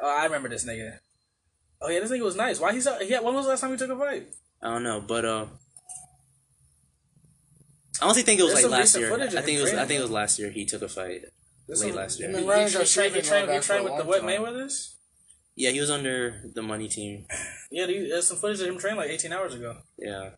[0.00, 0.98] Oh, I remember this nigga.
[1.80, 2.60] Oh yeah, this nigga was nice.
[2.60, 3.20] Why he he's yeah?
[3.20, 4.28] When was the last time he took a fight?
[4.62, 5.46] I don't know, but uh,
[8.00, 9.12] I honestly think it was There's like last year.
[9.14, 9.72] I think it was.
[9.74, 10.50] I think it was last year.
[10.50, 11.22] He took a fight
[11.66, 12.28] There's late some- last year.
[12.28, 14.22] I mean, He, Ryan he, trained, he trained, he trained with the long what.
[14.22, 14.96] Mayweather's?
[15.56, 17.26] Yeah, he was under the money team.
[17.70, 19.76] Yeah, he- there's some footage of him training like 18 hours ago.
[19.98, 20.30] Yeah,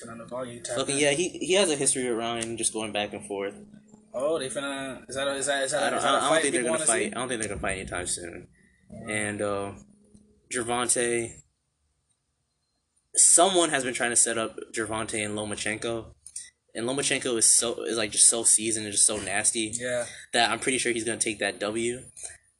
[0.00, 0.62] Turn on the volume.
[0.62, 1.00] Tap fucking in.
[1.02, 1.10] yeah.
[1.10, 3.54] He he has a history with Ryan, just going back and forth.
[4.12, 5.08] Oh, they finna.
[5.08, 6.54] Is that a, is that is that, I don't, is that a I don't think
[6.54, 6.86] they're gonna fight.
[6.86, 7.06] see?
[7.06, 8.48] I don't think they're gonna fight anytime soon.
[9.08, 9.72] And uh,
[10.52, 11.30] Gervonta,
[13.14, 16.06] someone has been trying to set up Gervonta and Lomachenko,
[16.74, 20.06] and Lomachenko is so is like just so seasoned and just so nasty Yeah.
[20.32, 22.00] that I'm pretty sure he's gonna take that W.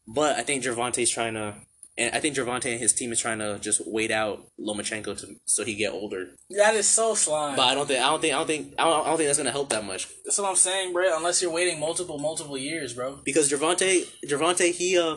[0.07, 1.55] But I think Gervonta's trying to,
[2.01, 5.27] and I think Gervonta and his team is trying to just wait out Lomachenko to
[5.45, 6.23] so he get older.
[6.51, 7.55] That is so slime.
[7.57, 9.29] But I don't think I don't think I don't think I don't, I don't think
[9.29, 11.17] that's gonna help that much That's what I'm saying, bro.
[11.17, 13.21] Unless you're waiting multiple, multiple years, bro.
[13.25, 15.17] because Gervonta Gervonta he uh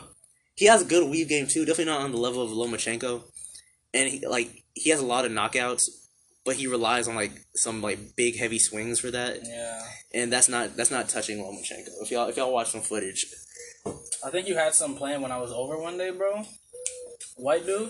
[0.56, 1.66] he has a good weave game too.
[1.66, 3.24] Definitely not on the level of Lomachenko,
[3.94, 5.86] and he like he has a lot of knockouts,
[6.46, 9.82] but he relies on like some like big heavy swings for that, Yeah.
[10.14, 11.90] and that's not that's not touching Lomachenko.
[12.04, 13.26] If y'all if y'all watch some footage,
[14.26, 16.44] I think you had some plan when I was over one day, bro.
[17.38, 17.90] White dude.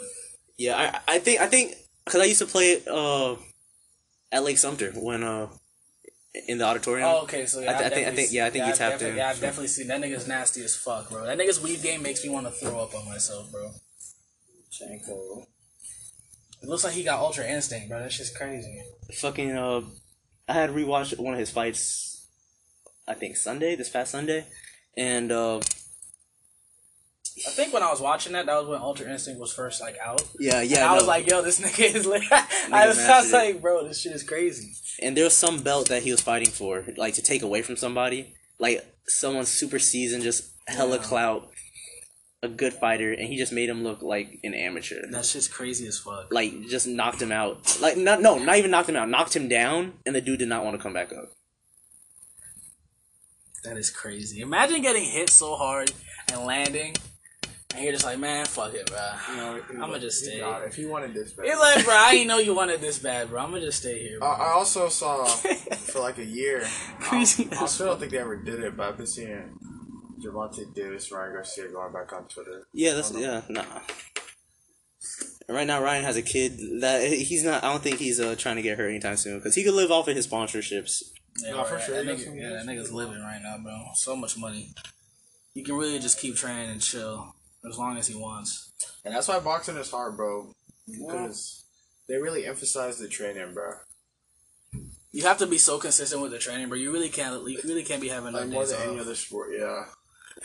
[0.58, 0.76] yeah,
[1.08, 1.76] I I think I think
[2.06, 3.36] because I used to play uh
[4.32, 5.48] at Lake Sumter when uh
[6.48, 7.08] in the auditorium.
[7.08, 7.46] Oh, okay.
[7.46, 8.92] So yeah, I th- I've I think- I think- yeah, I think seen- you tapped
[9.00, 9.18] definitely- in.
[9.18, 11.26] Yeah, I've definitely seen that nigga's nasty as fuck, bro.
[11.26, 13.72] That nigga's weave game makes me want to throw up on myself, bro.
[14.72, 15.46] Lomachenko.
[16.64, 18.00] It looks like he got ultra instinct, bro.
[18.00, 18.82] That's just crazy.
[19.16, 19.82] fucking uh
[20.48, 22.26] I had rewatched one of his fights
[23.08, 24.46] I think Sunday, this past Sunday.
[24.98, 25.60] And uh
[27.48, 29.98] I think when I was watching that, that was when Ultra Instinct was first like
[30.04, 30.22] out.
[30.40, 30.92] yeah, And yeah.
[30.92, 32.24] I was like, yo, this nigga is lit.
[32.32, 34.74] I was, I was like, bro, this shit is crazy.
[35.02, 37.76] and there was some belt that he was fighting for, like to take away from
[37.76, 38.36] somebody.
[38.60, 41.50] Like someone super seasoned, just hella clout,
[42.44, 45.02] a good fighter, and he just made him look like an amateur.
[45.10, 46.32] That shit's crazy as fuck.
[46.32, 47.78] Like just knocked him out.
[47.82, 50.50] Like not no, not even knocked him out, knocked him down, and the dude did
[50.50, 51.32] not want to come back up.
[53.64, 54.42] That is crazy.
[54.42, 55.92] Imagine getting hit so hard
[56.32, 56.96] and landing,
[57.74, 59.00] and you're just like, man, fuck it, bro.
[59.30, 60.40] You know, I'ma like, just stay.
[60.40, 60.64] got.
[60.66, 61.46] If he wanted this bad.
[61.48, 63.42] He's like, bro, I didn't know you wanted this bad, bro.
[63.42, 64.46] I'm gonna just stay here, I, bro.
[64.46, 66.64] I also saw for like a year.
[67.00, 69.58] Crazy I, I still don't think they ever did it, but I've been seeing
[70.24, 72.68] Javante Davis, Ryan Garcia going back on Twitter.
[72.74, 73.64] Yeah, that's yeah, nah.
[75.50, 77.64] Right now, Ryan has a kid that he's not.
[77.64, 79.92] I don't think he's uh, trying to get hurt anytime soon because he could live
[79.92, 81.02] off of his sponsorships.
[81.44, 81.84] Yeah, No, for right.
[81.84, 83.78] sure, That nigga, yeah, that nigga's living right now, bro.
[83.96, 84.74] So much money.
[85.54, 87.36] You can really just keep training and chill
[87.68, 88.72] as long as he wants.
[89.06, 90.54] And that's why boxing is hard, bro.
[90.88, 91.64] Because
[92.08, 93.72] they really emphasize the training, bro.
[95.12, 96.78] You have to be so consistent with the training, bro.
[96.78, 97.48] You really can't.
[97.48, 99.86] You really can't be having Like no more days than any other sport, yeah.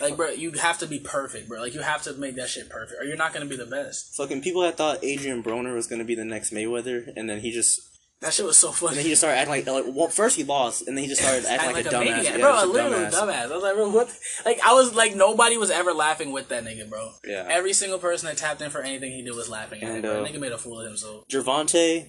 [0.01, 1.61] Like, bro, you have to be perfect, bro.
[1.61, 4.15] Like, you have to make that shit perfect, or you're not gonna be the best.
[4.17, 7.51] Fucking people that thought Adrian Broner was gonna be the next Mayweather, and then he
[7.51, 7.88] just
[8.21, 8.97] That shit was so and funny.
[8.97, 11.23] then he just started acting like, like well, first he lost, and then he just
[11.23, 12.05] started acting like, a, dumbass.
[12.05, 12.25] maniac.
[12.25, 12.65] Yeah, bro.
[12.65, 13.11] a literally dumbass.
[13.13, 13.43] dumbass.
[13.43, 14.19] I was like, bro, what?
[14.45, 17.13] Like, I was like, nobody was ever laughing with that nigga, bro.
[17.25, 17.47] Yeah.
[17.49, 19.97] Every single person that tapped in for anything he did was laughing at him.
[19.97, 21.29] And, uh, nigga made a fool of himself.
[21.29, 22.09] Gervonta,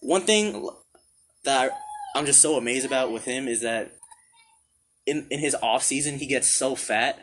[0.00, 0.68] one thing
[1.44, 1.72] that
[2.14, 3.92] I'm just so amazed about with him is that
[5.06, 7.18] in in his off season he gets so fat,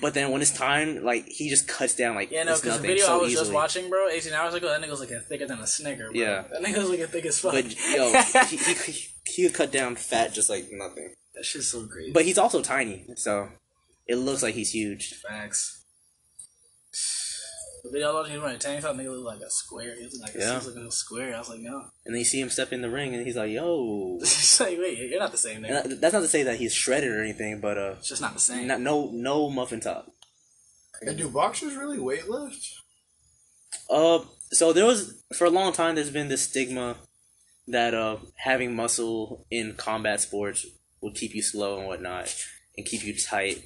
[0.00, 2.86] but then when it's time, like he just cuts down like Yeah, no, because the
[2.86, 3.44] video so I was easily.
[3.44, 6.20] just watching, bro, 18 hours ago, that nigga was looking thicker than a Snicker, bro.
[6.20, 6.44] Yeah.
[6.50, 7.52] That nigga was looking thick as fuck.
[7.52, 7.64] But
[7.94, 8.12] yo,
[8.48, 11.14] he, he, he, he could cut down fat just like nothing.
[11.34, 12.12] that shit's so crazy.
[12.12, 13.48] But he's also tiny, so
[14.06, 15.14] it looks like he's huge.
[15.14, 15.83] Facts.
[17.84, 19.50] The video I was watching, he was wearing a tank top, nigga looked like a
[19.50, 19.94] square.
[19.94, 20.50] He was like, Yeah.
[20.50, 21.34] he was looking square.
[21.34, 21.84] I was like, no.
[22.06, 24.78] And then you see him step in the ring, and he's like, "Yo." It's like,
[24.78, 25.84] wait, you're not the same nigga.
[25.84, 28.32] And that's not to say that he's shredded or anything, but uh, It's just not
[28.32, 28.66] the same.
[28.66, 30.06] not, no no muffin top.
[31.02, 32.72] And do boxers really weight lift?
[33.90, 34.20] Uh,
[34.50, 35.94] so there was for a long time.
[35.94, 36.96] There's been this stigma
[37.68, 40.64] that uh having muscle in combat sports
[41.02, 42.34] will keep you slow and whatnot,
[42.78, 43.62] and keep you tight.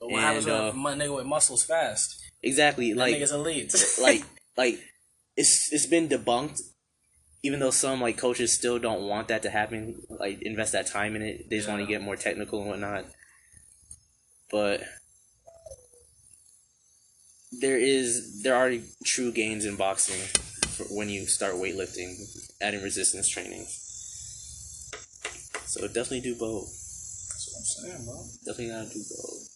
[0.00, 2.23] but what happens and, when uh, a nigga with muscles fast?
[2.44, 3.74] Exactly, That like nigga's elite.
[4.02, 4.22] like
[4.56, 4.78] like
[5.36, 6.60] it's it's been debunked.
[7.42, 11.16] Even though some like coaches still don't want that to happen, like invest that time
[11.16, 13.06] in it, they just want to get more technical and whatnot.
[14.50, 14.82] But
[17.60, 18.72] there is there are
[19.04, 20.20] true gains in boxing
[20.68, 22.14] for when you start weightlifting,
[22.60, 23.64] adding resistance training.
[25.66, 26.66] So definitely do both.
[26.66, 28.22] That's what I'm saying, bro.
[28.44, 29.53] Definitely gotta do both.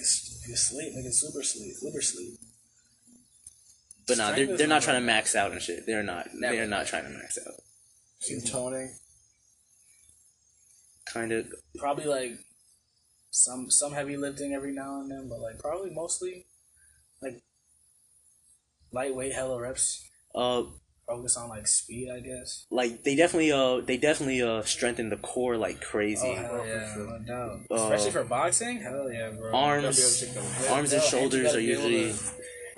[0.00, 2.38] Niggas, niggas sleep, niggas super sleep, super sleep.
[4.06, 5.86] But nah, they're they're not trying to max out and shit.
[5.86, 6.28] They're not.
[6.34, 6.56] Never.
[6.56, 7.54] They're not trying to max out.
[8.22, 8.94] Keep toning.
[11.12, 11.46] Kind of.
[11.78, 12.32] Probably like
[13.30, 16.46] some some heavy lifting every now and then, but like probably mostly
[17.22, 17.42] like
[18.92, 20.08] lightweight hella reps.
[20.34, 20.62] Uh,
[21.10, 22.66] Focus on like speed, I guess.
[22.70, 26.28] like they definitely uh they definitely uh strengthen the core like crazy.
[26.28, 27.56] Oh hell yeah, no doubt.
[27.68, 29.50] Uh, Especially for boxing, hell yeah, bro.
[29.52, 29.98] arms,
[30.70, 32.14] arms and Yeah, shoulders you are usually.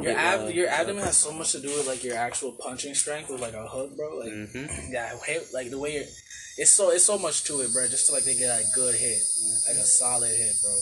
[0.03, 2.95] Your Yeah, ab, your abdomen has so much to do with like your actual punching
[2.95, 4.16] strength with like a hook, bro.
[4.16, 4.91] Like Mhm.
[4.91, 6.09] yeah, hit, like the way you're,
[6.57, 7.87] it's so it's so much to it, bro.
[7.87, 9.20] Just to like they get a good hit,
[9.68, 10.74] like a solid hit, bro.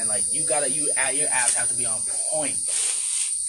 [0.00, 2.00] And like you gotta you at your abs have to be on
[2.34, 2.56] point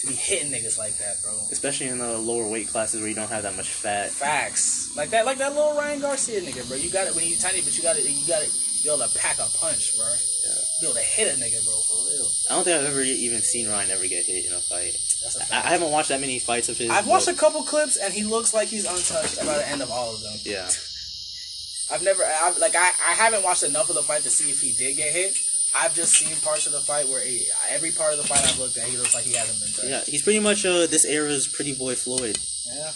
[0.00, 1.32] to be hitting niggas like that, bro.
[1.50, 4.10] especially in the lower weight classes where you don't have that much fat.
[4.10, 6.76] Facts like that, like that little Ryan Garcia nigga, bro.
[6.76, 8.52] You got it when you tiny, but you got it, you got it.
[8.84, 10.06] You able to pack a punch, bro.
[10.06, 10.54] Yeah.
[10.82, 12.28] You able to hit a nigga, bro, for real.
[12.50, 14.92] I don't think I've ever even seen Ryan ever get hit in a fight.
[15.22, 15.66] That's a I, fact.
[15.66, 16.90] I haven't watched that many fights of his.
[16.90, 19.90] I've watched a couple clips and he looks like he's untouched by the end of
[19.90, 20.36] all of them.
[20.44, 20.68] Yeah,
[21.90, 24.60] I've never, I've, like, I, I haven't watched enough of the fight to see if
[24.60, 25.36] he did get hit.
[25.78, 28.58] I've just seen parts of the fight where he, every part of the fight I've
[28.58, 29.88] looked at, he looks like he hasn't been touched.
[30.06, 30.10] yeah.
[30.12, 32.38] He's pretty much uh this era's Pretty Boy Floyd,
[32.74, 32.92] Yeah.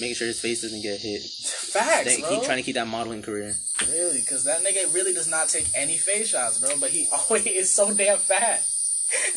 [0.00, 1.22] making sure his face doesn't get hit.
[1.22, 2.30] Facts, They bro.
[2.30, 3.56] keep trying to keep that modeling career.
[3.90, 6.70] Really, because that nigga really does not take any face shots, bro.
[6.80, 8.64] But he always is so damn fat.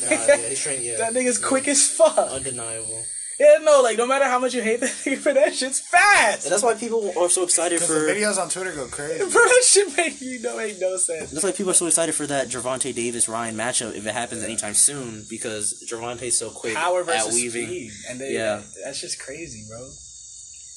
[0.02, 0.86] Nah, yeah, he's training.
[0.86, 2.18] Yeah, that nigga's quick as fuck.
[2.18, 3.04] undeniable.
[3.42, 6.46] Yeah, no, like no matter how much you hate that nigga for that shit's fast.
[6.46, 8.06] And that's why people are so excited Because for.
[8.06, 9.18] the videos on Twitter go crazy.
[9.20, 11.32] Bro, that shit make me no make no sense.
[11.32, 14.44] That's why people are so excited for that Javante Davis Ryan matchup if it happens
[14.44, 17.68] anytime soon because Javante's so quick Power at versus weaving.
[17.68, 18.62] speed, and they, Yeah.
[18.86, 19.90] that's just crazy, bro.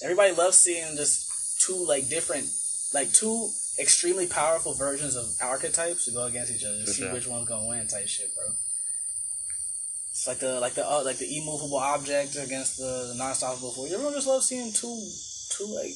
[0.02, 2.46] Everybody loves seeing just two like different,
[2.92, 3.50] like two
[3.80, 7.12] extremely powerful versions of archetypes to go against each other to see sure.
[7.12, 8.44] which one's gonna win, type shit, bro.
[10.14, 13.90] It's like the like the uh, like the immovable object against the, non-stoppable force.
[13.92, 14.94] Everyone just loves seeing two
[15.50, 15.90] two like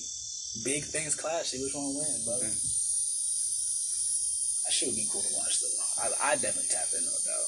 [0.66, 1.54] big things clash.
[1.54, 2.34] See which one wins, bro.
[2.34, 2.50] Mm.
[4.66, 6.02] That shit would be cool to watch though.
[6.02, 7.46] I I definitely tap in, no doubt.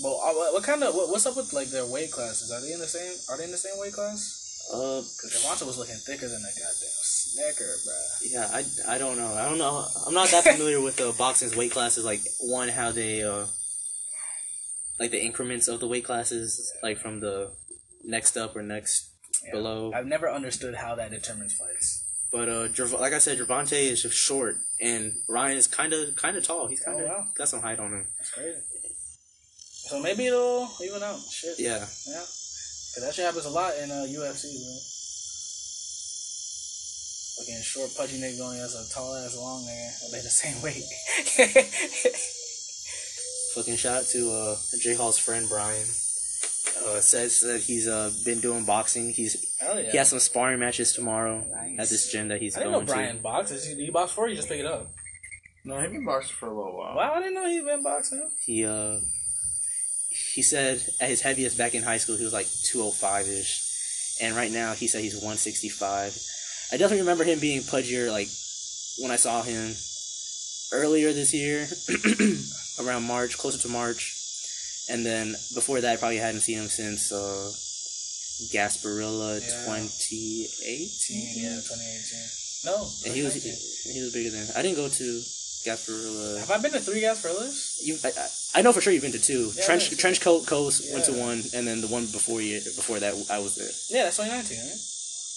[0.00, 2.48] Well, uh, what, what kind of what, what's up with like their weight classes?
[2.50, 3.12] Are they in the same?
[3.28, 4.40] Are they in the same weight class?
[4.72, 8.08] Uh, Because Devonta was looking thicker than a goddamn snicker, bruh.
[8.24, 9.34] yeah, I, I don't know.
[9.34, 9.84] I don't know.
[10.06, 12.04] I'm not that familiar with the boxing's weight classes.
[12.04, 13.44] Like one, how they uh,
[15.00, 17.50] like the increments of the weight classes, like from the
[18.04, 19.08] next up or next
[19.44, 19.52] Yeah.
[19.52, 19.92] below.
[19.94, 22.04] I've never understood how that determines fights.
[22.30, 22.68] But uh,
[23.00, 26.68] like I said, Javante is just short, and Ryan is kind of kind of tall.
[26.68, 27.26] He's kind of Oh, wow.
[27.34, 28.06] got some height on him.
[28.18, 28.60] That's crazy.
[29.88, 31.18] So maybe it'll even out.
[31.32, 31.58] Shit.
[31.58, 32.22] Yeah, Yeah.
[32.94, 34.76] Cause that shit happens a lot in uh, UFC, bro.
[37.38, 40.10] Fucking short, pudgy nigga going against a tall ass, long nigga.
[40.12, 40.84] They the same weight.
[43.54, 45.86] fucking shout out to uh, J Hall's friend Brian.
[46.86, 49.10] Uh, says that he's uh been doing boxing.
[49.10, 49.90] He's yeah.
[49.90, 51.78] he has some sparring matches tomorrow Nice.
[51.78, 53.66] at this gym that he's I didn't know going Brian boxes.
[53.66, 54.24] Did you box for?
[54.24, 54.88] Or you just pick it up.
[55.64, 56.96] No, he's been boxing for a little while.
[56.96, 58.20] Wow, I didn't know he's been boxing.
[58.20, 58.28] to.
[58.46, 59.00] He uh
[60.34, 63.28] he said at his heaviest back in high school he was like two oh five
[63.28, 66.16] ish, and right now he said he's one sixty five.
[66.72, 68.28] I definitely remember him being pudgier like
[69.00, 69.74] when I saw him
[70.72, 71.68] earlier this year,
[72.86, 74.16] around March, closer to March,
[74.90, 77.52] and then before that I probably hadn't seen him since uh
[78.52, 79.64] Gasparilla Yeah.
[79.66, 81.44] twenty eighteen.
[81.44, 82.64] Yeah, 2018.
[82.64, 82.88] No.
[83.04, 83.92] And he was 2019.
[83.94, 85.04] he was bigger than I didn't go to
[85.64, 86.40] Gasparilla.
[86.40, 87.80] Have I been to three Gasparillas?
[87.84, 89.52] You, I, I- I know for sure you've been to two.
[89.54, 89.96] Yeah, Trench yeah.
[89.98, 93.38] Trench Coat Coast went to one, and then the one before you before that I
[93.38, 93.70] was there.
[93.96, 94.74] Yeah, that's 2019, right?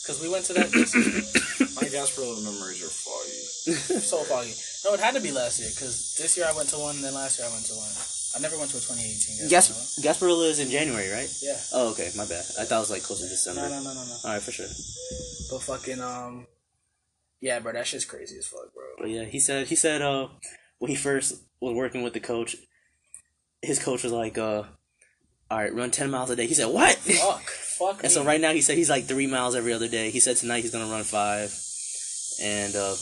[0.01, 0.71] Because we went to that
[1.77, 4.01] My Gasparilla memories are foggy.
[4.01, 4.55] so foggy.
[4.85, 7.03] No, it had to be last year because this year I went to one, and
[7.03, 7.91] then last year I went to one.
[8.35, 9.47] I never went to a 2018.
[9.49, 10.01] Gas Gasparilla.
[10.03, 11.29] Gasparilla is in January, right?
[11.41, 11.57] Yeah.
[11.71, 12.43] Oh, okay, my bad.
[12.59, 13.61] I thought it was like close to December.
[13.61, 14.15] No, no, no, no, no.
[14.25, 14.65] All right, for sure.
[15.51, 16.47] But fucking um,
[17.39, 18.83] yeah, bro, that shit's crazy as fuck, bro.
[18.99, 20.29] But yeah, he said he said uh
[20.79, 22.55] when he first was working with the coach,
[23.61, 24.63] his coach was like uh,
[25.51, 26.47] all right, run ten miles a day.
[26.47, 26.95] He said what?
[26.95, 27.99] Fuck, fuck.
[28.03, 30.09] And so right now he said he's like three miles every other day.
[30.09, 31.53] He said tonight he's gonna run five,
[32.41, 32.95] and uh,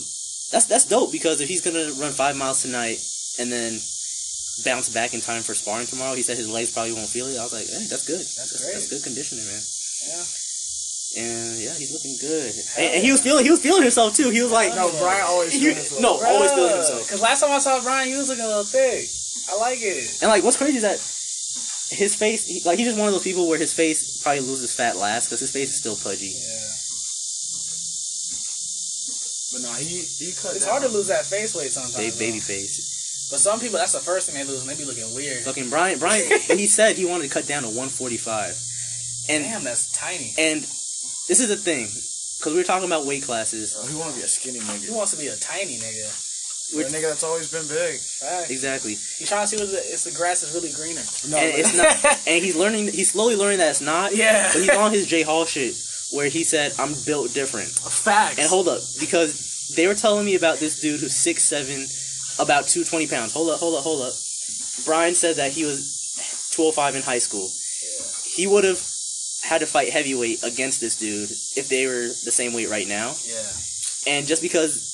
[0.52, 3.00] that's that's dope because if he's gonna run five miles tonight
[3.40, 3.80] and then
[4.64, 7.40] bounce back in time for sparring tomorrow, he said his legs probably won't feel it.
[7.40, 8.20] I was like, hey, that's good.
[8.20, 8.76] That's, great.
[8.76, 9.62] That's good conditioning, man.
[10.06, 10.24] Yeah.
[11.12, 12.52] And yeah, he's looking good.
[12.76, 14.30] And, and he was feeling he was feeling himself too.
[14.30, 17.04] He was like, No, Brian always you, no, always feeling himself.
[17.04, 19.08] Because last time I saw Brian, he was looking a little thick.
[19.50, 20.22] I like it.
[20.22, 21.00] And like, what's crazy is that
[21.92, 24.74] his face, he, like, he's just one of those people where his face probably loses
[24.74, 26.32] fat last because his face is still pudgy.
[26.32, 26.71] Yeah.
[29.52, 30.56] But no, he he cut.
[30.56, 30.80] It's down.
[30.80, 31.94] hard to lose that face weight sometimes.
[31.96, 32.18] Ba- though.
[32.18, 33.28] baby face.
[33.30, 35.42] But some people, that's the first thing they lose, and they be looking weird.
[35.44, 36.24] Fucking Brian, Brian,
[36.56, 40.34] he said he wanted to cut down to 145, and Damn, that's tiny.
[40.36, 40.60] and
[41.28, 43.72] this is the thing, because we were talking about weight classes.
[43.78, 44.84] Oh, he want to be a skinny nigga.
[44.84, 46.28] He wants to be a tiny nigga.
[46.72, 48.00] A nigga that's always been big.
[48.00, 48.50] Facts.
[48.50, 51.04] Exactly, He's trying to see what the, if the grass is really greener.
[51.28, 52.88] No, and it's not, and he's learning.
[52.92, 54.14] He's slowly learning that it's not.
[54.14, 54.48] Yeah.
[54.52, 55.72] but he's on his J Hall shit,
[56.12, 58.38] where he said, "I'm built different." Facts.
[58.38, 61.86] And hold up, because they were telling me about this dude who's six seven,
[62.38, 63.32] about two twenty pounds.
[63.32, 64.12] Hold up, hold up, hold up.
[64.84, 67.50] Brian said that he was two oh five in high school.
[68.34, 68.80] He would have
[69.44, 73.14] had to fight heavyweight against this dude if they were the same weight right now.
[73.26, 73.42] Yeah.
[74.06, 74.90] And just because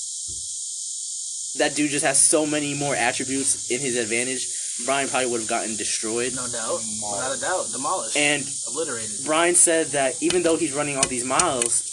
[1.57, 4.47] that dude just has so many more attributes in his advantage,
[4.85, 6.33] Brian probably would have gotten destroyed.
[6.35, 6.79] No doubt.
[6.79, 7.65] Without a doubt.
[7.73, 8.15] Demolished.
[8.17, 9.25] And obliterated.
[9.25, 11.85] Brian said that even though he's running all these miles,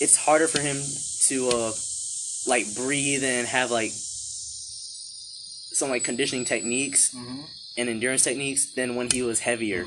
[0.00, 0.76] it's harder for him
[1.28, 1.72] to uh
[2.46, 7.42] like breathe and have like some like conditioning techniques Mm-hmm.
[7.78, 9.86] and endurance techniques than when he was heavier.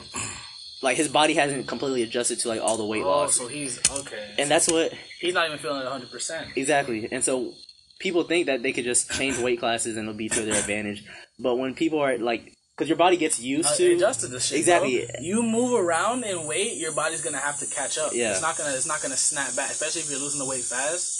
[0.82, 3.40] Like his body hasn't completely adjusted to like all the weight loss.
[3.40, 3.52] Oh, loss.
[3.52, 4.34] so he's okay.
[4.38, 6.10] And that's what he's not even feeling it 100.
[6.12, 7.08] percent exactly.
[7.12, 7.54] And so
[8.00, 11.04] people think that they could just change weight classes and it'll be to their advantage.
[11.38, 14.60] But when people are like because your body gets used to adjusted to shit.
[14.60, 15.06] Exactly.
[15.06, 15.20] bro.
[15.22, 18.12] You move around in weight, your body's gonna have to catch up.
[18.14, 18.32] Yeah.
[18.32, 18.74] It's not gonna.
[18.74, 21.18] It's not gonna snap back, especially if you're losing the weight fast.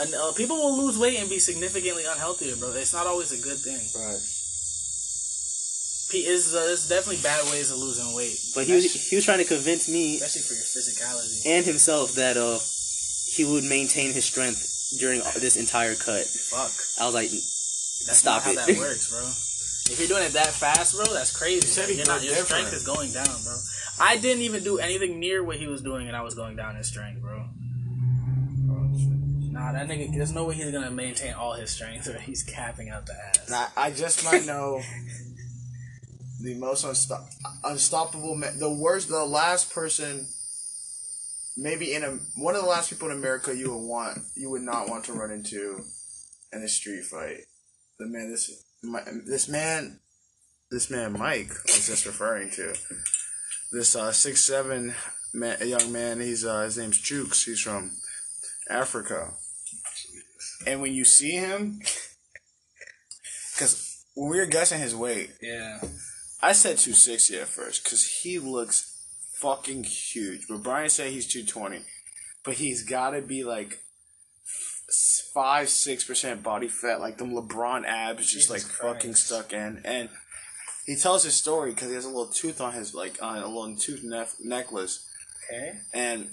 [0.00, 2.72] And uh, people will lose weight and be significantly unhealthier, bro.
[2.72, 3.76] It's not always a good thing.
[4.00, 4.20] Right.
[6.10, 9.26] P is uh, there's definitely bad ways of losing weight, But he was he was
[9.26, 11.44] trying to convince me especially for your physicality.
[11.46, 12.56] and himself that uh
[13.28, 16.24] he would maintain his strength during this entire cut.
[16.26, 18.58] Fuck, I was like, that's Stop not it.
[18.60, 19.92] how that works, bro.
[19.92, 21.66] If you're doing it that fast, bro, that's crazy.
[21.66, 23.56] said he You're not, grew your strength is going down, bro.
[24.00, 26.76] I didn't even do anything near what he was doing, and I was going down
[26.76, 27.44] in strength, bro.
[29.50, 30.12] Nah, that nigga.
[30.14, 33.46] There's no way he's gonna maintain all his strength, or he's capping out the ass.
[33.46, 34.80] And I, I just might know
[36.40, 37.28] the most unstop,
[37.64, 40.28] unstoppable, ma- the worst, the last person,
[41.58, 44.62] maybe in a one of the last people in America you would want, you would
[44.62, 45.82] not want to run into
[46.52, 47.40] in a street fight.
[47.98, 48.50] The man, this,
[48.82, 49.98] my, this man,
[50.70, 52.74] this man, Mike was just referring to
[53.72, 54.94] this uh, six seven
[55.34, 56.20] man, young man.
[56.20, 57.44] He's uh, his name's Jukes.
[57.44, 57.90] He's from
[58.70, 59.32] Africa,
[60.66, 61.80] and when you see him.
[63.54, 65.80] Because when we were guessing his weight, Yeah.
[66.40, 68.97] I said 260 at first because he looks
[69.40, 70.46] fucking huge.
[70.48, 71.80] But Brian said he's 220.
[72.44, 73.78] But he's got to be like
[75.34, 79.80] 5 6% body fat, like them LeBron abs just like fucking stuck in.
[79.84, 80.08] And
[80.86, 83.46] he tells his story because he has a little tooth on his, like, on a
[83.46, 85.06] little tooth nef- necklace.
[85.44, 85.72] Okay.
[85.92, 86.30] And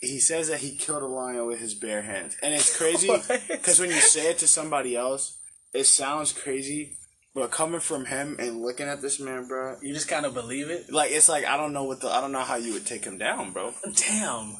[0.00, 2.36] he says that he killed a lion with his bare hands.
[2.42, 3.10] And it's crazy
[3.48, 5.38] because when you say it to somebody else,
[5.72, 6.98] it sounds crazy.
[7.36, 10.70] But coming from him and looking at this man, bro, You just kind of believe
[10.70, 10.90] it.
[10.90, 13.04] like it's like I don't know what the I don't know how you would take
[13.04, 13.74] him down, bro.
[13.94, 14.56] Damn.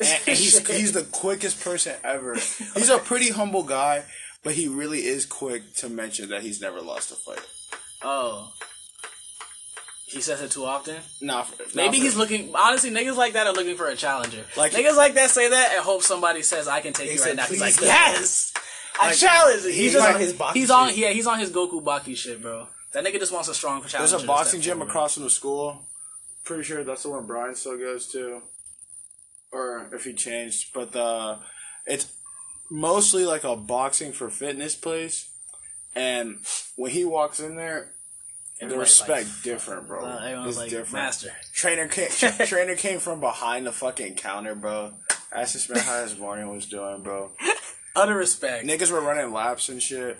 [0.00, 2.34] And, he's he's the quickest person ever.
[2.74, 4.04] He's a pretty humble guy,
[4.42, 7.46] but he really is quick to mention that he's never lost a fight.
[8.02, 8.50] Oh.
[10.06, 10.96] He says it too often.
[11.20, 12.52] Nah, for- Maybe nah, for- he's looking.
[12.54, 14.42] Honestly, niggas like that are looking for a challenger.
[14.56, 17.36] Like- niggas like that say that and hope somebody says, "I can take you right
[17.36, 18.49] now." He's like, "Please
[19.02, 20.88] "Yes, I challenge you." he's He's on on his Baki He's on.
[20.88, 20.98] shit.
[20.98, 22.66] Yeah, he's on his Goku Baki shit, bro.
[22.92, 24.10] That nigga just wants a strong challenge.
[24.10, 24.90] There's a boxing gym forward.
[24.90, 25.86] across from the school.
[26.44, 28.42] Pretty sure that's the one Brian still goes to,
[29.52, 30.72] or if he changed.
[30.74, 31.38] But the
[31.86, 32.12] it's
[32.70, 35.28] mostly like a boxing for fitness place,
[35.94, 36.38] and
[36.76, 37.92] when he walks in there,
[38.58, 40.04] the Everybody's respect different, bro.
[40.04, 40.92] Uh, it's like, different.
[41.04, 42.08] "Master." Trainer came.
[42.10, 44.92] tra- trainer came from behind the fucking counter, bro.
[45.32, 47.30] That's just man how his morning was doing, bro.
[47.96, 48.66] Utter respect.
[48.66, 50.18] Niggas were running laps and shit.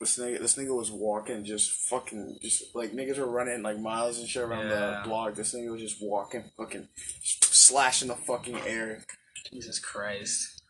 [0.00, 4.18] This nigga, this nigga was walking, just fucking, just like niggas were running like miles
[4.18, 5.00] and shit around Yeah.
[5.02, 5.34] the block.
[5.34, 6.88] This nigga was just walking, fucking
[7.22, 9.04] slashing the fucking air.
[9.52, 10.62] Jesus Christ.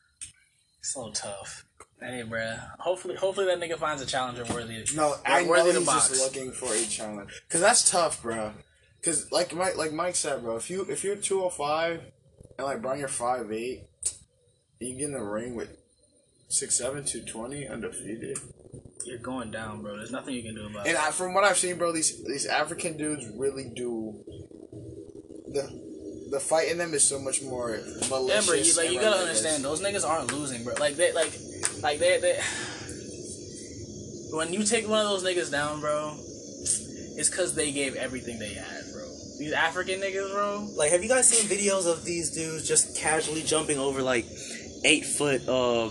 [0.82, 1.64] So tough.
[2.00, 2.60] Hey, bruh.
[2.80, 4.82] Hopefully, hopefully that nigga finds a challenger worthy.
[4.82, 6.08] Of No, I know worthy to he's box.
[6.08, 7.42] just looking for a challenge.
[7.48, 8.52] Cause that's tough, bro.
[9.04, 12.00] Cause like Mike, like Mike said, bro, if you if you're two hundred five
[12.58, 13.84] and like Brian, you're five eight,
[14.80, 15.70] you get in the ring with
[16.52, 18.38] six seven, two twenty, undefeated.
[19.04, 19.96] You're going down, bro.
[19.96, 21.00] There's nothing you can do about And it.
[21.00, 24.22] I, from what I've seen, bro, these these African dudes really do
[25.48, 28.54] the the fight in them is so much more Yeah, bro.
[28.54, 29.44] You, like you gotta relentless.
[29.44, 30.74] understand, those niggas aren't losing, bro.
[30.78, 31.32] Like they, like,
[31.82, 32.38] like they, they.
[34.34, 38.54] When you take one of those niggas down, bro, it's because they gave everything they
[38.54, 39.04] had, bro.
[39.38, 40.68] These African niggas, bro.
[40.74, 44.24] like, have you guys seen videos of these dudes just casually jumping over like
[44.86, 45.90] eight foot uh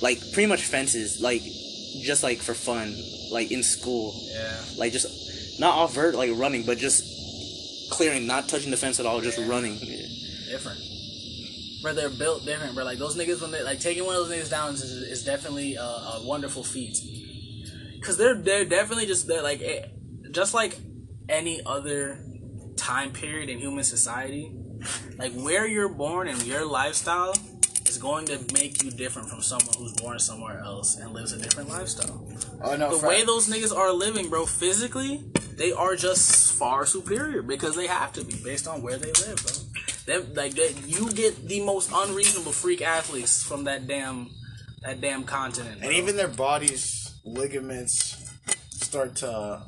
[0.00, 1.42] like pretty much fences, like
[2.02, 2.94] just like for fun,
[3.30, 4.60] like in school, Yeah.
[4.76, 7.04] like just not off vert like running, but just
[7.90, 9.78] clearing, not touching the fence at all, just running.
[10.50, 10.78] different.
[11.82, 14.36] Bro, they're built different, But Like those niggas when they like taking one of those
[14.36, 16.96] niggas down is, is definitely a, a wonderful feat.
[18.02, 19.86] Cause they're they're definitely just they're like eh,
[20.30, 20.76] just like
[21.28, 22.18] any other
[22.76, 24.52] time period in human society.
[25.18, 27.34] Like where you're born and your lifestyle
[27.94, 31.38] is going to make you different from someone who's born somewhere else and lives a
[31.38, 32.26] different lifestyle.
[32.62, 35.22] Oh no, The way those niggas are living, bro, physically,
[35.56, 39.36] they are just far superior because they have to be based on where they live,
[40.06, 40.16] bro.
[40.34, 44.30] Like that, you get the most unreasonable freak athletes from that damn
[44.82, 45.82] that damn continent.
[45.82, 48.30] and even their bodies ligaments
[48.70, 49.62] start to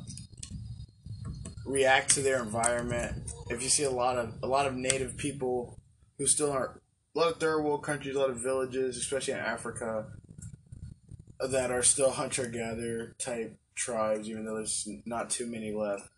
[1.65, 3.31] react to their environment.
[3.49, 5.79] If you see a lot of a lot of native people
[6.19, 6.81] who still are
[7.17, 10.05] a lot of third world countries, a lot of villages, especially in Africa,
[11.39, 16.09] that are still hunter gatherer type tribes, even though there's not too many left.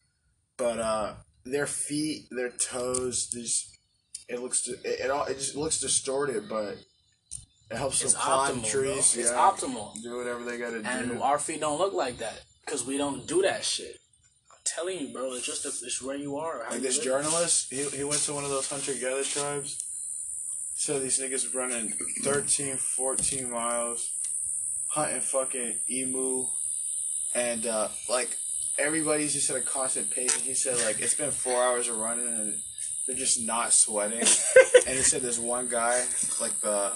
[0.58, 1.14] But uh,
[1.46, 3.78] their feet, their toes, these
[4.28, 6.76] it looks it, it all it just looks distorted, but
[7.72, 9.14] it helps it's them climb optimal, trees.
[9.14, 9.22] bro.
[9.22, 10.02] It's yeah, optimal.
[10.04, 11.14] do whatever they gotta And do.
[11.14, 13.98] And our feet don't look like that because we don't do that shit.
[14.52, 15.32] I'm telling you, bro.
[15.34, 16.60] It's just it's where you are.
[16.66, 17.06] Like you this live.
[17.06, 19.86] journalist, he, he went to one of those hunter gatherer tribes.
[20.80, 24.14] So these niggas running 13, 14 miles,
[24.88, 26.46] hunting fucking emu,
[27.36, 28.38] and uh, like
[28.78, 30.34] everybody's just at a constant pace.
[30.38, 32.56] And he said like it's been four hours of running and
[33.06, 34.20] they're just not sweating.
[34.88, 36.02] and he said there's one guy
[36.40, 36.94] like the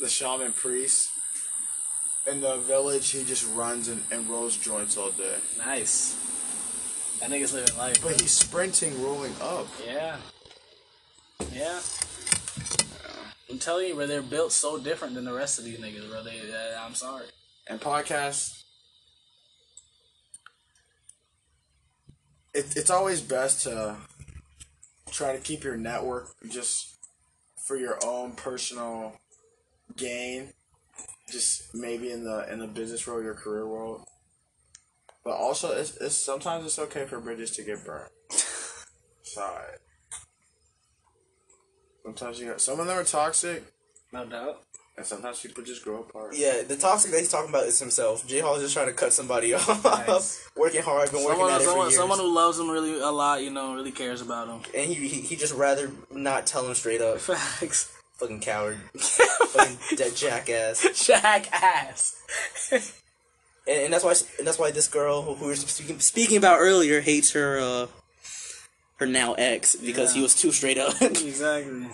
[0.00, 1.10] the shaman priest
[2.26, 3.10] in the village.
[3.10, 5.36] He just runs and, and rolls joints all day.
[5.58, 6.16] Nice.
[7.20, 8.02] That nigga's living life.
[8.02, 9.66] But he's sprinting, rolling up.
[9.86, 10.16] Yeah.
[11.58, 11.80] Yeah.
[13.50, 16.22] I'm telling you, bro, they're built so different than the rest of these niggas, bro.
[16.22, 17.26] They, uh, I'm sorry.
[17.68, 18.62] And podcasts,
[22.54, 23.96] it, it's always best to
[25.10, 26.96] try to keep your network just
[27.66, 29.14] for your own personal
[29.96, 30.52] gain.
[31.30, 34.06] Just maybe in the in the business world, your career world.
[35.24, 38.10] But also, it's, it's sometimes it's okay for bridges to get burnt.
[39.22, 39.74] Sorry.
[42.08, 43.62] Sometimes you got some of them are toxic,
[44.14, 44.62] No doubt.
[44.96, 46.34] and sometimes people just grow apart.
[46.34, 48.26] Yeah, the toxic that he's talking about is himself.
[48.26, 49.84] J Hall is just trying to cut somebody off.
[49.84, 50.48] Nice.
[50.56, 51.96] working hard, been working Someone, it for years.
[51.96, 54.60] someone who loves him really a lot, you know, really cares about him.
[54.74, 57.18] and he, he he just rather not tell him straight up.
[57.20, 57.92] Facts.
[58.16, 58.78] Fucking coward.
[58.98, 61.06] Fucking dead jackass.
[61.06, 62.16] Jackass.
[62.72, 62.82] And,
[63.84, 66.58] and that's why and that's why this girl who, who we were speaking speaking about
[66.58, 67.86] earlier hates her uh
[68.98, 70.94] her now ex because he was too straight up.
[71.02, 71.88] exactly.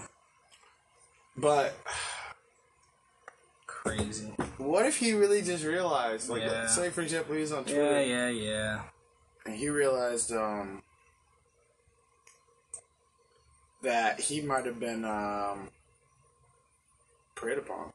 [1.36, 1.76] But
[3.66, 4.32] Crazy.
[4.56, 6.66] What if he really just realized, like, Yeah.
[6.66, 8.00] say for example, he's on Twitter.
[8.00, 8.80] Yeah, yeah, yeah.
[9.44, 10.82] and he realized um,
[13.82, 15.68] that he might have been um,
[17.34, 17.92] preyed upon.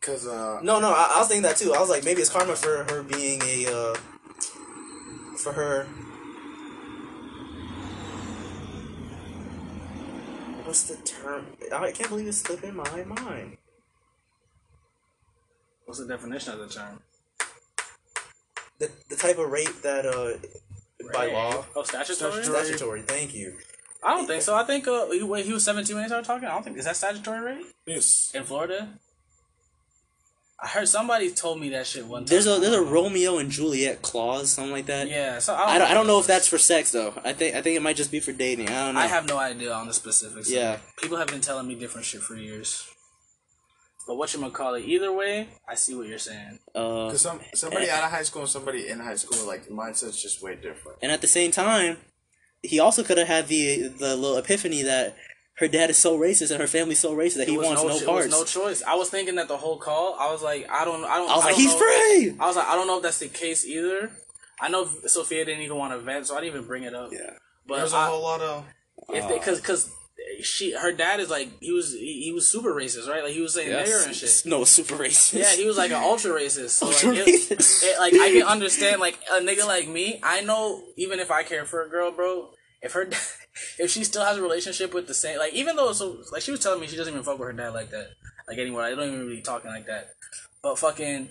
[0.00, 1.74] Cause uh, no, no, I, I was thinking that too.
[1.74, 3.94] I was like, maybe it's karma for her being a uh
[5.36, 5.86] for her.
[10.70, 11.46] What's the term?
[11.74, 13.56] I can't believe it's slipping my mind.
[15.84, 17.02] What's the definition of the term?
[18.78, 20.34] The the type of rape that uh
[21.12, 22.44] by law Oh, statutory?
[22.44, 23.02] statutory.
[23.02, 23.56] Thank you.
[24.00, 24.54] I don't think so.
[24.54, 26.46] I think uh, he, when he was 17 when he started talking.
[26.46, 28.90] I don't think is that statutory rape yes, in Florida.
[30.62, 32.26] I heard somebody told me that shit one time.
[32.26, 35.08] There's a there's a Romeo and Juliet clause, something like that.
[35.08, 35.38] yeah.
[35.38, 37.14] So I don't, I don't know if that's for sex though.
[37.24, 38.68] I think I think it might just be for dating.
[38.68, 39.00] I don't know.
[39.00, 40.50] I have no idea on the specifics.
[40.50, 40.78] Yeah.
[41.00, 42.86] People have been telling me different shit for years.
[44.06, 44.84] But what you call it?
[44.86, 46.58] Either way, I see what you're saying.
[46.74, 49.70] Uh, cause some somebody out of high school and somebody in high school, like the
[49.70, 50.98] mindset's just way different.
[51.00, 51.98] and at the same time,
[52.62, 55.16] he also could have had the the little epiphany that
[55.60, 57.88] her dad is so racist and her family's so racist that he was wants no,
[57.90, 58.30] it parts.
[58.30, 58.82] no choice.
[58.82, 60.16] I was thinking that the whole call.
[60.18, 61.30] I was like, I don't, I don't.
[61.30, 62.36] I was like, don't he's know- free.
[62.40, 64.10] I was like, I don't know if that's the case either.
[64.60, 67.10] I know Sophia didn't even want to vent, so I didn't even bring it up.
[67.12, 67.30] Yeah.
[67.66, 68.64] but There's a I, whole lot of
[69.10, 69.90] if they, uh, cause, cause
[70.42, 73.22] she, her dad is like, he was, he, he was super racist, right?
[73.24, 74.42] Like he was saying nigger and shit.
[74.44, 75.38] No, super racist.
[75.38, 76.70] Yeah, he was like an ultra racist.
[76.70, 77.82] So Ultra like, it, racist.
[77.84, 80.20] it- like I can understand like a nigga like me.
[80.22, 82.50] I know even if I care for a girl, bro,
[82.82, 83.08] if her
[83.78, 86.50] if she still has a relationship with the same like even though so like she
[86.50, 88.10] was telling me she doesn't even fuck with her dad like that
[88.48, 88.82] like anymore.
[88.82, 90.14] I don't even really talking like that.
[90.62, 91.28] But fucking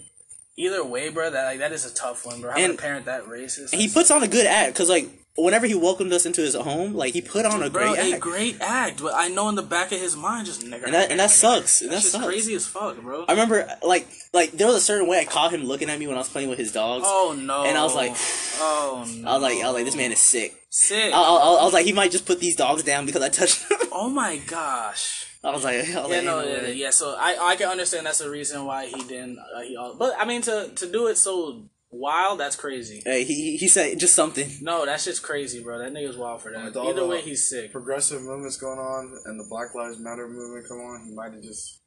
[0.58, 2.52] either way, bro, that like that is a tough one, bro.
[2.52, 5.10] Having And- a parent that racist, And he puts on a good act because like
[5.44, 8.14] whenever he welcomed us into his home, like he put on a Bro, great a
[8.14, 8.22] act.
[8.22, 11.12] great act, but I know in the back of his mind, just nigga, And that-
[11.12, 11.82] and that sucks.
[11.82, 11.90] nigga.
[11.92, 12.26] That sucks.
[12.26, 13.26] crazy as fuck, bro.
[13.28, 16.08] I remember like like there was a certain way I caught him looking at me
[16.08, 17.06] when I was playing with his dogs.
[17.08, 17.66] Oh no!
[17.66, 18.12] And I was like,
[18.60, 19.30] oh no!
[19.30, 20.56] I was like, I was like, this man is sick.
[20.70, 21.14] sick.
[21.14, 23.66] I, I, I was like, he might just put these dogs down because I touched
[23.92, 25.26] oh my gosh!
[25.44, 26.90] I was like, I was Yeah, like, no, yeah, yeah.
[26.90, 29.40] So I I can understand that's the reason why he didn't.
[29.40, 33.02] Uh, he all, but I mean to to do it so wild, that's crazy.
[33.06, 34.50] Hey, he he- he said just something.
[34.62, 35.80] No, that's just crazy, bro.
[35.80, 36.66] That nigga's wild for that.
[36.66, 37.72] With all Either the way, he's sick.
[37.72, 41.06] Progressive movements going on and the Black Lives Matter movement come on.
[41.08, 41.78] He might have just.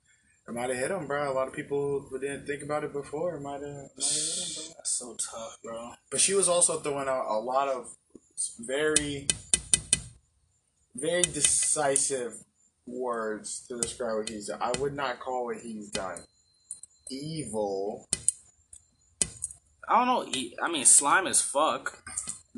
[0.48, 1.30] It might have hit him, bro.
[1.30, 3.36] A lot of people who didn't think about it before.
[3.36, 4.02] It might have hit him, bro.
[4.76, 5.92] That's so tough, bro.
[6.10, 7.94] But she was also throwing out a lot of
[8.58, 9.28] very,
[10.96, 12.32] very decisive
[12.86, 14.58] words to describe what he's done.
[14.60, 16.18] I would not call what he's done
[17.08, 18.08] evil.
[19.88, 20.42] I don't know.
[20.62, 22.02] I mean, slime as fuck.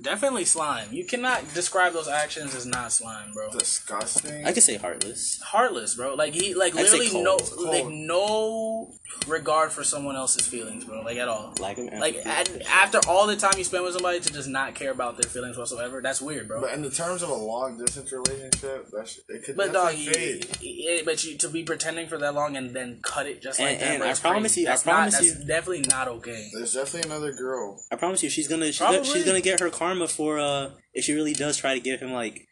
[0.01, 0.89] Definitely slime.
[0.91, 3.51] You cannot describe those actions as not slime, bro.
[3.51, 4.45] Disgusting.
[4.45, 5.41] I could say heartless.
[5.41, 6.15] Heartless, bro.
[6.15, 7.25] Like he, like I'd say literally cold.
[7.25, 7.69] no, Cold.
[7.69, 8.93] like no
[9.29, 11.03] regard for someone else's feelings, bro.
[11.03, 11.55] Like at all.
[11.61, 12.61] Lack of Like empathy.
[12.61, 15.31] at, after all the time you spend with somebody to just not care about their
[15.31, 16.61] feelings whatsoever, that's weird, bro.
[16.61, 19.63] but in the terms of a long distance relationship, that sh- it could be.
[19.65, 20.57] But dog, definitely you, fade.
[20.61, 23.73] yeah, but you to be pretending for that long and then cut it just like
[23.73, 24.61] And- that, and bro, I promise crazy.
[24.63, 24.85] you- I promise
[25.15, 26.49] not, that's you- definitely not okay.
[26.53, 27.81] There's definitely another girl.
[27.93, 31.05] I promise you, she's gonna she's, gonna she's gonna get her karma for uh if
[31.05, 32.47] she really does try to give him like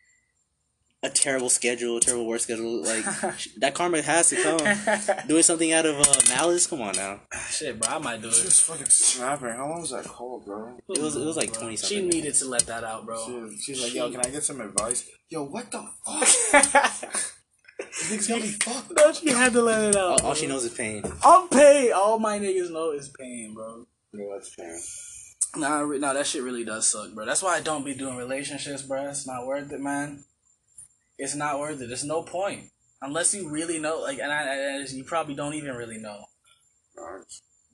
[1.05, 2.83] a terrible schedule, a terrible work schedule.
[2.85, 3.05] Like
[3.59, 5.19] that karma has to come.
[5.29, 6.67] Doing something out of uh, malice.
[6.67, 7.21] Come on now.
[7.51, 8.45] Shit, bro, I might do She it.
[8.47, 9.49] was fucking snapping.
[9.51, 10.77] How long was that call, bro?
[10.89, 12.09] It was it was like twenty She something.
[12.09, 13.25] needed to let that out, bro.
[13.27, 15.09] She was, she's like, yo, can I get some advice?
[15.29, 16.63] Yo, what the fuck?
[17.81, 18.93] Niggas got me fucked.
[18.97, 20.21] No, she had to let it out.
[20.21, 21.03] all, all she knows is pain.
[21.25, 21.93] I'm paid.
[21.93, 23.87] All my niggas know is pain, bro.
[24.13, 24.77] No, that's fair.
[25.57, 27.27] Nah, re- nah, that shit really does suck, bro.
[27.27, 29.09] That's why I don't be doing relationships, bro.
[29.09, 30.25] It's not worth it, man.
[31.19, 31.87] It's not worth it.
[31.87, 32.71] There's no point
[33.03, 34.01] unless you really know.
[34.01, 36.25] Like, and I, I, you probably don't even really know.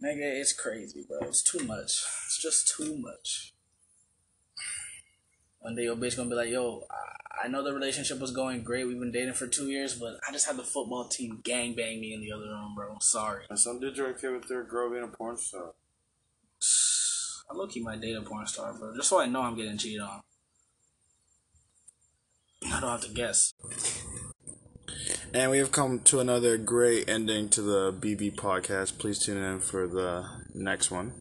[0.03, 1.19] Nigga, it's crazy, bro.
[1.29, 2.05] It's too much.
[2.27, 3.53] It's just too much.
[5.61, 8.63] One day your bitch gonna be like, yo, I, I know the relationship was going
[8.63, 8.87] great.
[8.87, 12.01] We've been dating for two years, but I just had the football team gang bang
[12.01, 12.93] me in the other room, bro.
[12.93, 13.45] I'm sorry.
[13.51, 15.75] And some dudes are okay with their girl being a porn star.
[17.51, 18.95] I low key might date a porn star, bro.
[18.95, 20.21] Just so I know I'm getting cheated on.
[22.65, 23.55] I don't have to guess.
[25.33, 28.99] And we have come to another great ending to the BB podcast.
[28.99, 31.13] Please tune in for the next one.